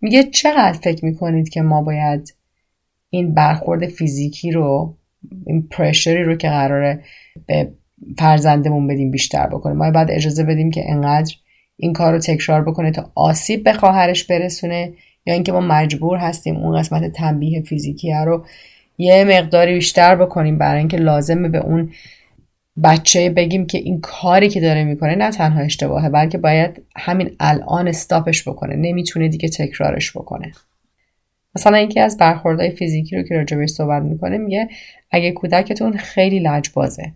میگه 0.00 0.22
چقدر 0.22 0.72
فکر 0.72 1.04
می‌کنید 1.04 1.48
که 1.48 1.62
ما 1.62 1.82
باید 1.82 2.34
این 3.10 3.34
برخورد 3.34 3.86
فیزیکی 3.86 4.50
رو 4.50 4.96
این 5.46 5.68
پرشری 5.70 6.24
رو 6.24 6.36
که 6.36 6.48
قراره 6.48 7.02
به 7.46 7.72
فرزندمون 8.18 8.86
بدیم 8.86 9.10
بیشتر 9.10 9.46
بکنه؟ 9.46 9.72
ما 9.72 9.90
باید 9.90 10.10
اجازه 10.10 10.44
بدیم 10.44 10.70
که 10.70 10.90
انقدر 10.90 11.34
این 11.76 11.92
کار 11.92 12.12
رو 12.12 12.18
تکرار 12.18 12.64
بکنه 12.64 12.90
تا 12.90 13.10
آسیب 13.14 13.64
به 13.64 13.72
خواهرش 13.72 14.24
برسونه 14.24 14.92
یا 15.26 15.34
اینکه 15.34 15.52
ما 15.52 15.60
مجبور 15.60 16.18
هستیم 16.18 16.56
اون 16.56 16.78
قسمت 16.78 17.12
تنبیه 17.12 17.62
فیزیکی 17.62 18.12
رو 18.12 18.46
یه 18.98 19.24
مقداری 19.24 19.74
بیشتر 19.74 20.16
بکنیم 20.16 20.58
برای 20.58 20.78
اینکه 20.78 20.96
لازمه 20.96 21.48
به 21.48 21.58
اون 21.58 21.92
بچه 22.82 23.30
بگیم 23.30 23.66
که 23.66 23.78
این 23.78 24.00
کاری 24.00 24.48
که 24.48 24.60
داره 24.60 24.84
می‌کنه 24.84 25.14
نه 25.14 25.30
تنها 25.30 25.60
اشتباهه 25.60 26.08
بلکه 26.08 26.38
باید 26.38 26.82
همین 26.96 27.36
الان 27.40 27.88
استاپش 27.88 28.48
بکنه 28.48 28.76
نمی‌تونه 28.76 29.28
دیگه 29.28 29.48
تکرارش 29.48 30.16
بکنه. 30.16 30.52
مثلا 31.56 31.76
اینکه 31.76 32.00
از 32.00 32.16
برخوردهای 32.16 32.70
فیزیکی 32.70 33.16
رو 33.16 33.22
که 33.22 33.34
راجبش 33.34 33.70
صحبت 33.70 34.02
می‌کنه 34.02 34.38
میگه 34.38 34.68
اگه 35.10 35.32
کودکتون 35.32 35.96
خیلی 35.96 36.38
لجبازه 36.38 37.12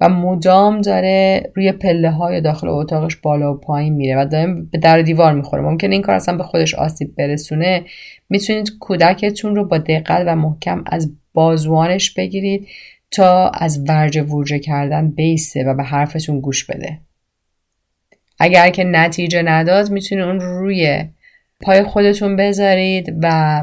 و 0.00 0.08
مدام 0.08 0.80
داره 0.80 1.50
روی 1.54 1.72
پله 1.72 2.10
های 2.10 2.40
داخل 2.40 2.68
اتاقش 2.68 3.16
بالا 3.16 3.54
و 3.54 3.56
پایین 3.56 3.94
میره 3.94 4.22
و 4.22 4.24
دائم 4.24 4.66
به 4.66 4.78
در 4.78 5.02
دیوار 5.02 5.32
می‌خوره. 5.32 5.62
ممکنه 5.62 5.92
این 5.92 6.02
کار 6.02 6.14
اصلا 6.14 6.36
به 6.36 6.42
خودش 6.42 6.74
آسیب 6.74 7.14
برسونه. 7.16 7.84
می‌تونید 8.28 8.78
کودکتون 8.78 9.56
رو 9.56 9.64
با 9.64 9.78
دقت 9.78 10.24
و 10.26 10.36
محکم 10.36 10.84
از 10.86 11.12
بازوانش 11.34 12.14
بگیرید 12.14 12.68
تا 13.10 13.48
از 13.48 13.84
ورجه 13.88 14.22
ورجه 14.22 14.58
کردن 14.58 15.10
بیسته 15.10 15.64
و 15.64 15.74
به 15.74 15.82
حرفتون 15.82 16.40
گوش 16.40 16.64
بده. 16.64 16.98
اگر 18.38 18.70
که 18.70 18.84
نتیجه 18.84 19.42
نداد 19.42 19.90
می‌تونید 19.90 20.24
اون 20.24 20.40
روی 20.40 21.04
پای 21.60 21.82
خودتون 21.82 22.36
بذارید 22.36 23.14
و 23.22 23.62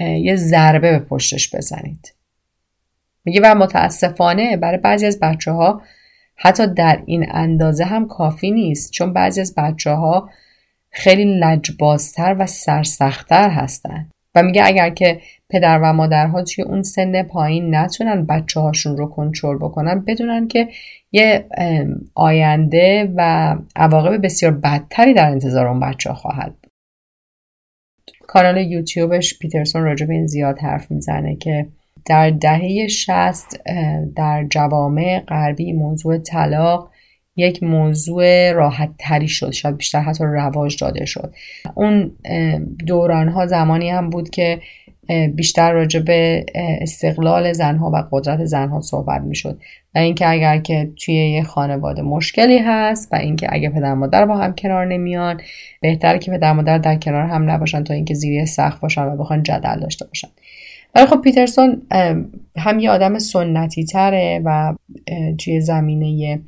یه 0.00 0.36
ضربه 0.36 0.98
به 0.98 0.98
پشتش 0.98 1.54
بزنید. 1.54 2.14
میگه 3.24 3.40
و 3.44 3.54
متاسفانه 3.54 4.56
برای 4.56 4.78
بعضی 4.78 5.06
از 5.06 5.20
بچه 5.20 5.52
ها 5.52 5.82
حتی 6.36 6.66
در 6.66 7.02
این 7.06 7.26
اندازه 7.30 7.84
هم 7.84 8.08
کافی 8.08 8.50
نیست 8.50 8.92
چون 8.92 9.12
بعضی 9.12 9.40
از 9.40 9.54
بچه 9.54 9.90
ها 9.90 10.30
خیلی 10.90 11.38
لجبازتر 11.40 12.36
و 12.38 12.46
سرسختتر 12.46 13.50
هستن. 13.50 14.10
و 14.34 14.42
میگه 14.42 14.62
اگر 14.66 14.90
که 14.90 15.20
پدر 15.48 15.80
و 15.82 15.92
مادرها 15.92 16.42
توی 16.42 16.64
اون 16.64 16.82
سن 16.82 17.22
پایین 17.22 17.74
نتونن 17.74 18.26
بچه 18.26 18.60
هاشون 18.60 18.96
رو 18.96 19.06
کنترل 19.06 19.58
بکنن 19.58 20.04
بدونن 20.04 20.48
که 20.48 20.68
یه 21.12 21.46
آینده 22.14 23.12
و 23.16 23.56
عواقب 23.76 24.24
بسیار 24.24 24.52
بدتری 24.52 25.14
در 25.14 25.30
انتظار 25.30 25.66
اون 25.66 25.80
بچه 25.80 26.10
ها 26.10 26.16
خواهد 26.16 26.54
کانال 28.20 28.56
یوتیوبش 28.56 29.38
پیترسون 29.38 29.82
راجع 29.82 30.06
به 30.06 30.14
این 30.14 30.26
زیاد 30.26 30.58
حرف 30.58 30.90
می‌زنه 30.90 31.36
که 31.36 31.66
در 32.06 32.30
دهه 32.30 32.86
60 32.88 33.46
در 34.16 34.46
جوامع 34.50 35.20
غربی 35.28 35.72
موضوع 35.72 36.18
طلاق 36.18 36.90
یک 37.36 37.62
موضوع 37.62 38.52
راحت 38.52 38.90
تری 38.98 39.28
شد 39.28 39.50
شاید 39.50 39.76
بیشتر 39.76 40.00
حتی 40.00 40.24
رواج 40.24 40.80
داده 40.80 41.04
شد. 41.04 41.34
اون 41.74 42.12
دوران 42.86 43.28
ها 43.28 43.46
زمانی 43.46 43.90
هم 43.90 44.10
بود 44.10 44.30
که 44.30 44.60
بیشتر 45.34 45.72
راجع 45.72 46.00
به 46.00 46.46
استقلال 46.56 47.52
زنها 47.52 47.90
و 47.90 48.08
قدرت 48.10 48.44
زنها 48.44 48.80
صحبت 48.80 49.20
می‌شد. 49.20 49.60
و 49.94 49.98
اینکه 49.98 50.28
اگر 50.28 50.58
که 50.58 50.90
توی 51.04 51.14
یه 51.14 51.42
خانواده 51.42 52.02
مشکلی 52.02 52.58
هست 52.58 53.12
و 53.12 53.16
اینکه 53.16 53.46
اگه 53.50 53.70
پدر 53.70 53.94
مادر 53.94 54.26
با 54.26 54.36
هم 54.36 54.54
کنار 54.54 54.86
نمیان 54.86 55.40
بهتره 55.80 56.18
که 56.18 56.30
پدر 56.30 56.52
مادر 56.52 56.78
در 56.78 56.96
کنار 56.96 57.26
هم 57.26 57.50
نباشن 57.50 57.84
تا 57.84 57.94
اینکه 57.94 58.14
زیر 58.14 58.44
سخت 58.44 58.80
باشن 58.80 59.02
و 59.02 59.16
بخوان 59.16 59.42
جدل 59.42 59.80
داشته 59.80 60.06
باشن. 60.06 60.28
ولی 60.94 61.06
خب 61.06 61.20
پیترسون 61.20 61.82
هم 62.56 62.78
یه 62.78 62.90
آدم 62.90 63.18
سنتی 63.18 63.84
تره 63.84 64.42
و 64.44 64.74
توی 65.38 65.60
زمینه 65.60 66.40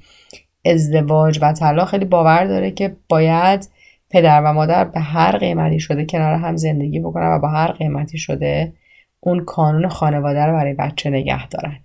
ازدواج 0.65 1.39
و 1.43 1.53
طلاق 1.53 1.89
خیلی 1.89 2.05
باور 2.05 2.45
داره 2.45 2.71
که 2.71 2.97
باید 3.09 3.69
پدر 4.11 4.43
و 4.45 4.53
مادر 4.53 4.85
به 4.85 5.01
هر 5.01 5.37
قیمتی 5.37 5.81
شده 5.81 6.05
کنار 6.05 6.35
هم 6.35 6.57
زندگی 6.57 7.01
بکنن 7.01 7.27
و 7.27 7.39
با 7.39 7.49
هر 7.49 7.73
قیمتی 7.73 8.19
شده 8.19 8.73
اون 9.21 9.45
کانون 9.45 9.89
خانواده 9.89 10.47
رو 10.47 10.53
برای 10.53 10.75
بچه 10.75 11.11
نگه 11.11 11.49
دارن. 11.49 11.79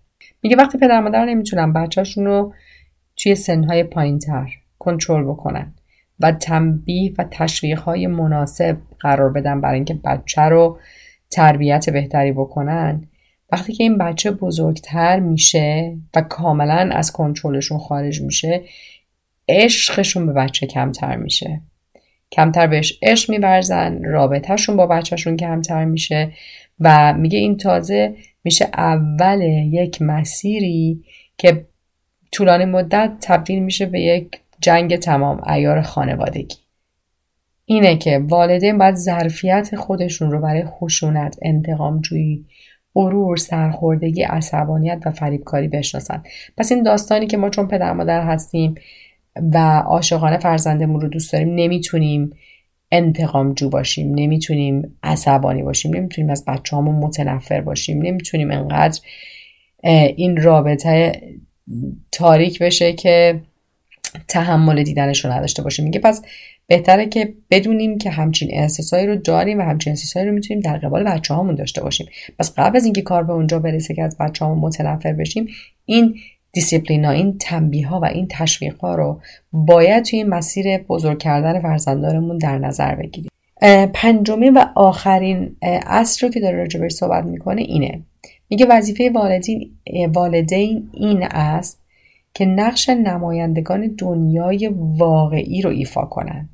میگه 0.44 0.56
وقتی 0.56 0.78
پدر 0.78 1.00
مادر 1.00 1.26
نمی‌تونن 1.26 1.74
بچهشون 1.74 2.26
رو 2.26 2.54
توی 3.18 3.36
سنهای 3.36 3.84
پایین 3.84 4.20
تر 4.20 4.50
کنترل 4.80 5.24
بکنن 5.24 5.74
و 6.20 6.32
تنبیه 6.32 7.14
و 7.18 7.26
تشویق 7.32 7.80
های 7.80 8.08
مناسب 8.08 8.78
قرار 9.00 9.30
بدن 9.30 9.62
برای 9.62 9.76
اینکه 9.76 9.94
بچه 9.94 10.42
رو 10.42 10.80
تربیت 11.30 11.90
بهتری 11.90 12.32
بکنن 12.32 13.08
وقتی 13.52 13.74
که 13.74 13.84
این 13.84 13.98
بچه 13.98 14.32
بزرگتر 14.32 15.20
میشه 15.20 15.98
و 16.16 16.22
کاملا 16.22 16.90
از 16.94 17.12
کنترلشون 17.12 17.78
خارج 17.78 18.22
میشه 18.22 18.64
عشقشون 19.50 20.26
به 20.26 20.34
بچه 20.34 20.68
کمتر 20.68 21.16
میشه. 21.16 21.62
کمتر 22.32 22.68
بهش 22.68 23.00
عشق 23.02 23.30
میورزن 23.30 24.04
رابطهشون 24.04 24.78
با 24.78 24.88
بچهشون 24.88 25.38
کمتر 25.38 25.86
میشه 25.86 26.32
و 26.80 27.14
میگه 27.14 27.40
این 27.40 27.58
تازه 27.58 28.16
میشه 28.44 28.66
اول 28.74 29.42
یک 29.72 30.02
مسیری 30.02 31.04
که 31.38 31.66
طولانی 32.32 32.66
مدت 32.66 33.12
تبدیل 33.22 33.64
میشه 33.64 33.86
به 33.86 34.02
یک 34.02 34.40
جنگ 34.62 34.96
تمام 34.96 35.50
ایار 35.50 35.82
خانوادگی. 35.82 36.67
اینه 37.70 37.98
که 37.98 38.20
والدین 38.20 38.78
باید 38.78 38.96
ظرفیت 38.96 39.76
خودشون 39.76 40.32
رو 40.32 40.42
برای 40.42 40.64
خشونت 40.66 41.38
انتقام 41.42 42.02
جویی 42.02 42.46
غرور 42.96 43.38
سرخوردگی 43.38 44.24
عصبانیت 44.24 45.02
و 45.06 45.12
فریبکاری 45.12 45.68
بشناسن. 45.68 46.24
پس 46.58 46.72
این 46.72 46.84
داستانی 46.84 47.28
که 47.28 47.38
ما 47.38 47.50
چون 47.50 47.68
پدر 47.68 47.94
مادر 47.94 48.22
هستیم 48.22 48.76
و 49.54 49.80
عاشقانه 49.80 50.38
فرزندمون 50.38 51.02
رو 51.02 51.08
دوست 51.08 51.34
داریم 51.34 51.56
نمی‌تونیم 51.56 52.30
انتقام 52.92 53.54
جو 53.54 53.70
باشیم 53.70 54.16
نمی‌تونیم 54.16 54.98
عصبانی 55.04 55.64
باشیم 55.64 55.96
نمی‌تونیم 55.96 56.30
از 56.30 56.46
بچه 56.46 56.78
همون 56.78 56.96
متنفر 56.96 57.62
باشیم 57.62 58.02
نمی‌تونیم 58.02 58.52
انقدر 58.52 59.00
این 60.16 60.38
رابطه 60.38 61.22
تاریک 62.12 62.60
بشه 62.60 62.94
که 62.94 63.42
تحمل 64.28 64.84
دیدنش 64.84 65.26
رو 65.26 65.32
نداشته 65.32 65.64
باشیم. 65.64 65.86
میگه 65.86 66.00
پس 66.00 66.22
بهتره 66.68 67.06
که 67.06 67.34
بدونیم 67.52 67.98
که 67.98 68.10
همچین 68.10 68.50
احساسایی 68.52 69.08
رو 69.08 69.16
داریم 69.16 69.60
و 69.60 69.62
همچین 69.62 69.92
احساسایی 69.92 70.28
رو 70.28 70.34
می‌تونیم 70.34 70.62
در 70.62 70.78
قبال 70.78 71.04
بچه 71.04 71.34
هامون 71.34 71.56
داشته 71.56 71.84
باشیم. 71.84 72.08
پس 72.40 72.54
قبل 72.58 72.78
از 72.78 72.86
اینکه 72.86 73.02
کار 73.02 73.24
به 73.24 73.34
اونجا 73.34 73.60
برسه 73.60 73.94
که 73.94 74.04
از 74.04 74.18
بچه 74.18 74.46
هامون 74.46 74.60
متنفر 74.60 75.14
بشیم 75.14 75.48
این 75.86 76.16
دیسیپلینا 76.52 77.10
این 77.10 77.38
تنبیه 77.38 77.88
ها 77.88 78.00
و 78.00 78.06
این 78.06 78.28
تشویق 78.30 78.80
ها 78.80 78.96
رو 78.96 79.22
باید 79.52 80.04
توی 80.04 80.24
مسیر 80.24 80.78
بزرگ 80.78 81.20
کردن 81.20 81.62
فرزندانمون 81.62 82.38
در 82.38 82.58
نظر 82.58 82.96
بگیریم. 82.96 83.32
پنجمین 83.94 84.54
و 84.54 84.66
آخرین 84.76 85.56
اصل 85.86 86.28
رو 86.28 86.34
که 86.34 86.40
داره 86.40 86.58
راجبش 86.58 86.92
صحبت 86.92 87.24
می‌کنه 87.24 87.62
اینه. 87.62 88.02
میگه 88.50 88.66
وظیفه 88.70 89.12
والدین 89.14 89.72
والدین 90.14 90.90
این 90.94 91.24
است 91.24 91.80
که 92.34 92.46
نقش 92.46 92.90
نمایندگان 92.90 93.96
دنیای 93.98 94.72
واقعی 94.74 95.62
رو 95.62 95.70
ایفا 95.70 96.06
کنند 96.06 96.50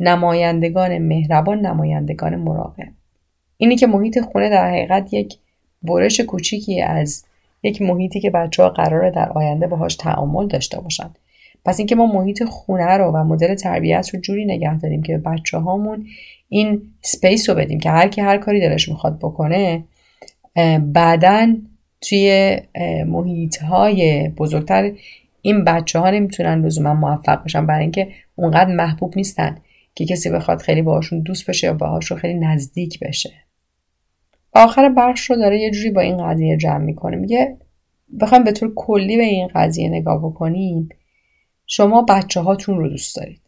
نمایندگان 0.00 0.98
مهربان 0.98 1.66
نمایندگان 1.66 2.36
مراقب. 2.36 2.88
اینی 3.56 3.76
که 3.76 3.86
محیط 3.86 4.20
خونه 4.20 4.50
در 4.50 4.70
حقیقت 4.70 5.12
یک 5.12 5.36
برش 5.82 6.20
کوچیکی 6.20 6.82
از 6.82 7.24
یک 7.62 7.82
محیطی 7.82 8.20
که 8.20 8.30
بچه 8.30 8.62
ها 8.62 8.68
قراره 8.68 9.10
در 9.10 9.28
آینده 9.28 9.66
باهاش 9.66 9.96
تعامل 9.96 10.48
داشته 10.48 10.80
باشن. 10.80 11.10
پس 11.64 11.78
اینکه 11.78 11.94
ما 11.94 12.06
محیط 12.06 12.44
خونه 12.44 12.96
رو 12.96 13.10
و 13.10 13.24
مدل 13.24 13.54
تربیت 13.54 14.08
رو 14.14 14.20
جوری 14.20 14.44
نگه 14.44 14.78
داریم 14.78 15.02
که 15.02 15.18
بچه 15.18 15.58
هامون 15.58 16.06
این 16.48 16.82
سپیس 17.02 17.50
رو 17.50 17.56
بدیم 17.56 17.80
که 17.80 17.90
هر 17.90 18.08
کی 18.08 18.20
هر 18.20 18.38
کاری 18.38 18.60
دلش 18.60 18.88
می‌خواد 18.88 19.18
بکنه 19.18 19.84
بعدا 20.80 21.56
توی 22.00 22.56
محیط 23.06 23.62
های 23.62 24.28
بزرگتر 24.28 24.92
این 25.42 25.64
بچه 25.64 25.98
ها 25.98 26.10
نمی‌تونن 26.10 26.66
لزوما 26.66 26.94
موفق 26.94 27.44
بشن 27.44 27.66
برای 27.66 27.82
اینکه 27.82 28.08
اونقدر 28.36 28.74
محبوب 28.74 29.12
نیستن. 29.16 29.56
که 29.94 30.06
کسی 30.06 30.30
بخواد 30.30 30.60
خیلی 30.60 30.82
باهاشون 30.82 31.20
دوست 31.20 31.50
بشه 31.50 31.66
یا 31.66 31.74
باهاشون 31.74 32.18
خیلی 32.18 32.34
نزدیک 32.34 32.98
بشه. 33.00 33.30
آخر 34.52 34.88
بخش 34.88 35.30
رو 35.30 35.36
داره 35.36 35.60
یه 35.60 35.70
جوری 35.70 35.90
با 35.90 36.00
این 36.00 36.16
قضیه 36.16 36.56
جمع 36.56 36.84
می‌کنه. 36.84 37.16
میگه 37.16 37.56
بخوایم 38.20 38.44
به 38.44 38.52
طور 38.52 38.72
کلی 38.74 39.16
به 39.16 39.22
این 39.22 39.48
قضیه 39.54 39.88
نگاه 39.88 40.18
بکنیم. 40.18 40.88
شما 41.66 42.02
بچه 42.02 42.40
هاتون 42.40 42.78
رو 42.78 42.88
دوست 42.88 43.16
دارید. 43.16 43.40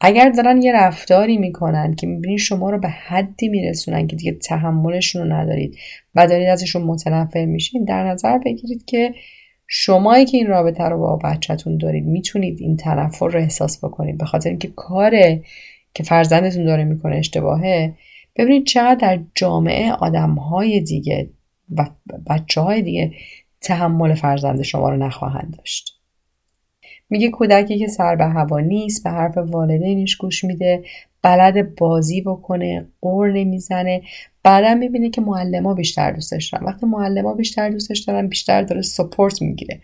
اگر 0.00 0.30
دارن 0.30 0.62
یه 0.62 0.72
رفتاری 0.72 1.36
می‌کنن 1.36 1.94
که 1.94 2.06
می‌بینید 2.06 2.38
شما 2.38 2.70
رو 2.70 2.78
به 2.78 2.88
حدی 2.88 3.48
میرسونن 3.48 4.06
که 4.06 4.16
دیگه 4.16 4.32
تحملشون 4.32 5.22
رو 5.22 5.32
ندارید 5.32 5.76
و 6.14 6.26
دارید 6.26 6.48
ازشون 6.48 6.82
متنفر 6.82 7.44
میشین 7.44 7.84
در 7.84 8.04
نظر 8.04 8.38
بگیرید 8.38 8.84
که 8.84 9.14
شمایی 9.66 10.24
که 10.24 10.36
این 10.36 10.46
رابطه 10.46 10.84
رو 10.84 10.98
با 10.98 11.16
بچهتون 11.16 11.78
دارید 11.78 12.04
می‌تونید 12.04 12.60
این 12.60 12.76
تنفر 12.76 13.28
رو 13.28 13.40
احساس 13.40 13.84
بکنید. 13.84 14.18
به 14.18 14.24
خاطر 14.24 14.50
اینکه 14.50 14.68
کار 14.76 15.12
که 15.96 16.02
فرزندتون 16.02 16.64
داره 16.64 16.84
می‌کنه 16.84 17.16
اشتباهه 17.16 17.94
ببینید 18.36 18.66
چقدر 18.66 18.94
در 18.94 19.22
جامعه 19.34 19.92
آدم 19.92 20.30
های 20.30 20.80
دیگه 20.80 21.30
و 21.76 21.86
بچه 22.30 22.60
های 22.60 22.82
دیگه 22.82 23.12
تحمل 23.60 24.14
فرزند 24.14 24.62
شما 24.62 24.90
رو 24.90 24.96
نخواهند 24.96 25.54
داشت. 25.58 26.00
میگه 27.10 27.30
کودکی 27.30 27.78
که 27.78 27.86
سر 27.86 28.16
به 28.16 28.24
هوا 28.24 28.60
نیست 28.60 29.04
به 29.04 29.10
حرف 29.10 29.38
والدینش 29.38 30.16
گوش 30.16 30.44
میده 30.44 30.84
بلد 31.22 31.74
بازی 31.74 32.20
بکنه 32.20 32.86
قور 33.00 33.32
نمی‌زنه. 33.32 34.02
بعدا 34.42 34.74
می‌بینه 34.74 35.10
که 35.10 35.20
معلم 35.20 35.74
بیشتر 35.74 36.10
دوستش 36.12 36.48
دارن. 36.48 36.64
وقتی 36.64 36.86
معلم 36.86 37.36
بیشتر 37.36 37.68
دوستش 37.68 37.98
دارن 37.98 38.28
بیشتر 38.28 38.62
داره 38.62 38.82
سپورت 38.82 39.42
می‌گیره. 39.42 39.80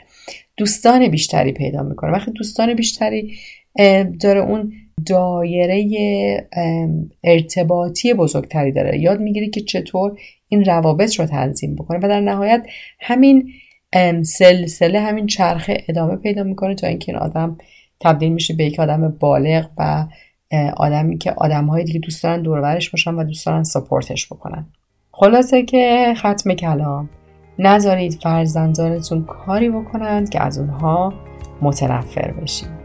دوستان 0.57 1.09
بیشتری 1.09 1.53
پیدا 1.53 1.83
می‌کنه. 1.83 2.11
وقتی 2.11 2.33
دوستان 2.33 2.75
بیشتری 2.75 3.35
داره 4.21 4.41
اون 4.41 4.73
دایره 5.07 6.49
ارتباطی 7.25 8.15
بزرگتری 8.15 8.73
داره. 8.73 8.99
یاد 8.99 9.21
می‌گیره 9.21 9.49
که 9.49 9.61
چطور 9.61 10.19
این 10.49 10.65
روابط 10.65 11.21
رو 11.21 11.27
تنظیم 11.27 11.75
بکنه 11.75 11.99
و 11.99 12.09
در 12.09 12.21
نهایت 12.21 12.67
همین 13.01 13.49
سلسله 14.23 15.01
همین 15.01 15.27
چرخه 15.27 15.85
ادامه 15.89 16.17
پیدا 16.17 16.43
می‌کنه 16.43 16.75
تا 16.75 16.87
اینکه 16.87 17.13
این 17.13 17.21
آدم 17.21 17.59
تبدیل 18.01 18.33
میشه 18.33 18.55
به 18.55 18.65
یک 18.65 18.81
آدم 18.81 19.17
بالغ 19.21 19.67
و 19.79 20.07
آدمی 20.77 21.19
که 21.19 21.33
آدم 21.33 21.65
های 21.65 21.85
دیگه 21.85 22.01
دوست 22.01 22.23
دارن 22.23 22.43
دورورش 22.43 22.91
باشن 22.91 23.15
و 23.15 23.25
دوست 23.25 23.47
دارن 23.47 23.63
سپورتش 23.63 24.27
بکنن. 24.27 24.67
خلاصه 25.13 25.63
که 25.63 26.15
ختم 26.17 26.55
کلام. 26.55 27.11
نذارید 27.59 28.13
فرزندانتون 28.23 29.25
کاری 29.25 29.71
بکنند 29.71 30.31
که 30.31 30.43
از 30.43 30.59
اونها 30.59 31.15
متنفر 31.63 32.33
بشید 32.33 32.82